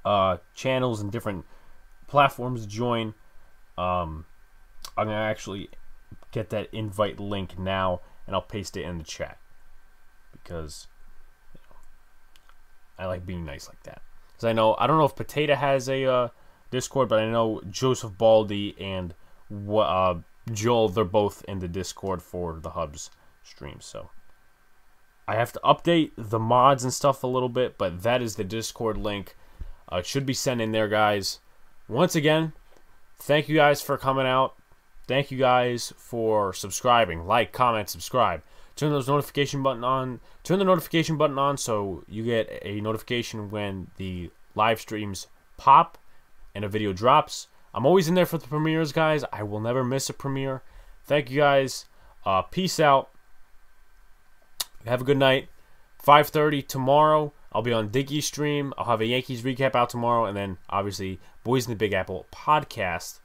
[0.05, 1.45] uh, channels and different
[2.07, 3.15] platforms to join.
[3.79, 4.27] Um,
[4.97, 5.71] I'm gonna actually
[6.31, 9.39] get that invite link now and I'll paste it in the chat
[10.33, 10.87] because
[11.55, 14.03] you know, I like being nice like that.
[14.33, 16.29] Because I know I don't know if Potato has a uh,
[16.71, 19.15] Discord, but I know Joseph Baldy and
[19.79, 20.15] uh,
[20.53, 23.11] Joel they're both in the Discord for the Hubs
[23.43, 23.81] stream.
[23.81, 24.11] So
[25.29, 28.45] I have to update the mods and stuff a little bit, but that is the
[28.45, 29.37] Discord link.
[29.91, 31.41] Uh, it should be sent in there, guys.
[31.89, 32.53] Once again,
[33.19, 34.55] thank you guys for coming out.
[35.07, 37.27] Thank you guys for subscribing.
[37.27, 38.43] Like, comment, subscribe.
[38.75, 40.21] Turn those notification button on.
[40.43, 45.97] Turn the notification button on so you get a notification when the live streams pop
[46.55, 47.49] and a video drops.
[47.73, 49.25] I'm always in there for the premieres, guys.
[49.33, 50.63] I will never miss a premiere.
[51.05, 51.87] Thank you guys.
[52.25, 53.11] Uh, peace out.
[54.87, 55.49] Have a good night.
[56.05, 57.33] 5:30 tomorrow.
[57.53, 58.75] I'll be on Dickie's stream.
[58.77, 62.27] I'll have a Yankees recap out tomorrow, and then obviously Boys in the Big Apple
[62.33, 63.21] podcast.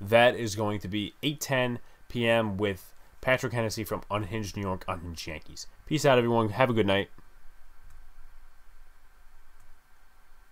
[0.00, 1.78] That is going to be 8:10
[2.08, 2.56] p.m.
[2.56, 5.66] with Patrick Hennessy from Unhinged New York, Unhinged Yankees.
[5.86, 6.48] Peace out, everyone.
[6.50, 7.10] Have a good night.